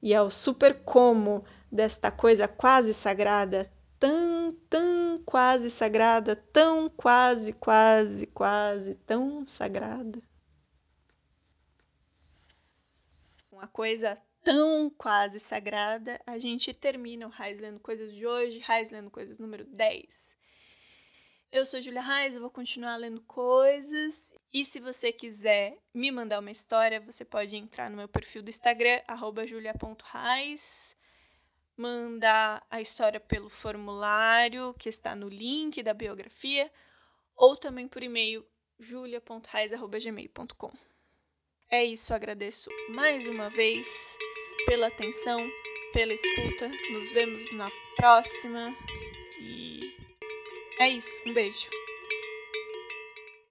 e 0.03 0.14
ao 0.14 0.31
super 0.31 0.83
como 0.83 1.45
desta 1.71 2.11
coisa 2.11 2.49
quase 2.49 2.95
sagrada, 2.95 3.71
tão, 3.99 4.53
tão 4.69 5.23
quase 5.25 5.69
sagrada, 5.71 6.35
tão 6.35 6.88
quase, 6.88 7.53
quase, 7.53 8.27
quase, 8.27 8.95
tão 9.07 9.45
sagrada. 9.45 10.21
Uma 13.53 13.69
coisa 13.69 14.21
tão 14.43 14.88
quase 14.88 15.38
sagrada, 15.38 16.19
a 16.27 16.38
gente 16.38 16.73
termina 16.73 17.27
o 17.27 17.31
Raiz 17.31 17.61
Lendo 17.61 17.79
Coisas 17.81 18.14
de 18.14 18.27
hoje, 18.27 18.59
Raiz 18.61 18.90
Lendo 18.90 19.11
Coisas 19.11 19.38
número 19.38 19.64
10. 19.66 20.30
Eu 21.52 21.66
sou 21.66 21.80
Julia 21.80 22.00
Reis, 22.00 22.36
eu 22.36 22.40
vou 22.40 22.50
continuar 22.50 22.96
lendo 22.96 23.20
coisas. 23.22 24.32
E 24.52 24.64
se 24.64 24.78
você 24.78 25.12
quiser 25.12 25.76
me 25.92 26.08
mandar 26.12 26.38
uma 26.38 26.52
história, 26.52 27.00
você 27.00 27.24
pode 27.24 27.56
entrar 27.56 27.90
no 27.90 27.96
meu 27.96 28.06
perfil 28.06 28.40
do 28.40 28.50
Instagram, 28.50 29.00
julia.reis, 29.48 30.96
mandar 31.76 32.64
a 32.70 32.80
história 32.80 33.18
pelo 33.18 33.48
formulário 33.48 34.72
que 34.74 34.88
está 34.88 35.16
no 35.16 35.28
link 35.28 35.82
da 35.82 35.92
biografia, 35.92 36.70
ou 37.34 37.56
também 37.56 37.88
por 37.88 38.00
e-mail 38.00 38.46
julia.reis.gmail.com. 38.78 40.72
É 41.68 41.84
isso, 41.84 42.14
agradeço 42.14 42.70
mais 42.90 43.26
uma 43.26 43.50
vez 43.50 44.16
pela 44.66 44.86
atenção, 44.86 45.38
pela 45.92 46.12
escuta. 46.12 46.68
Nos 46.92 47.10
vemos 47.10 47.50
na 47.52 47.68
próxima. 47.96 48.72
É 50.81 50.88
isso, 50.88 51.21
um 51.27 51.35
beijo. 51.35 51.69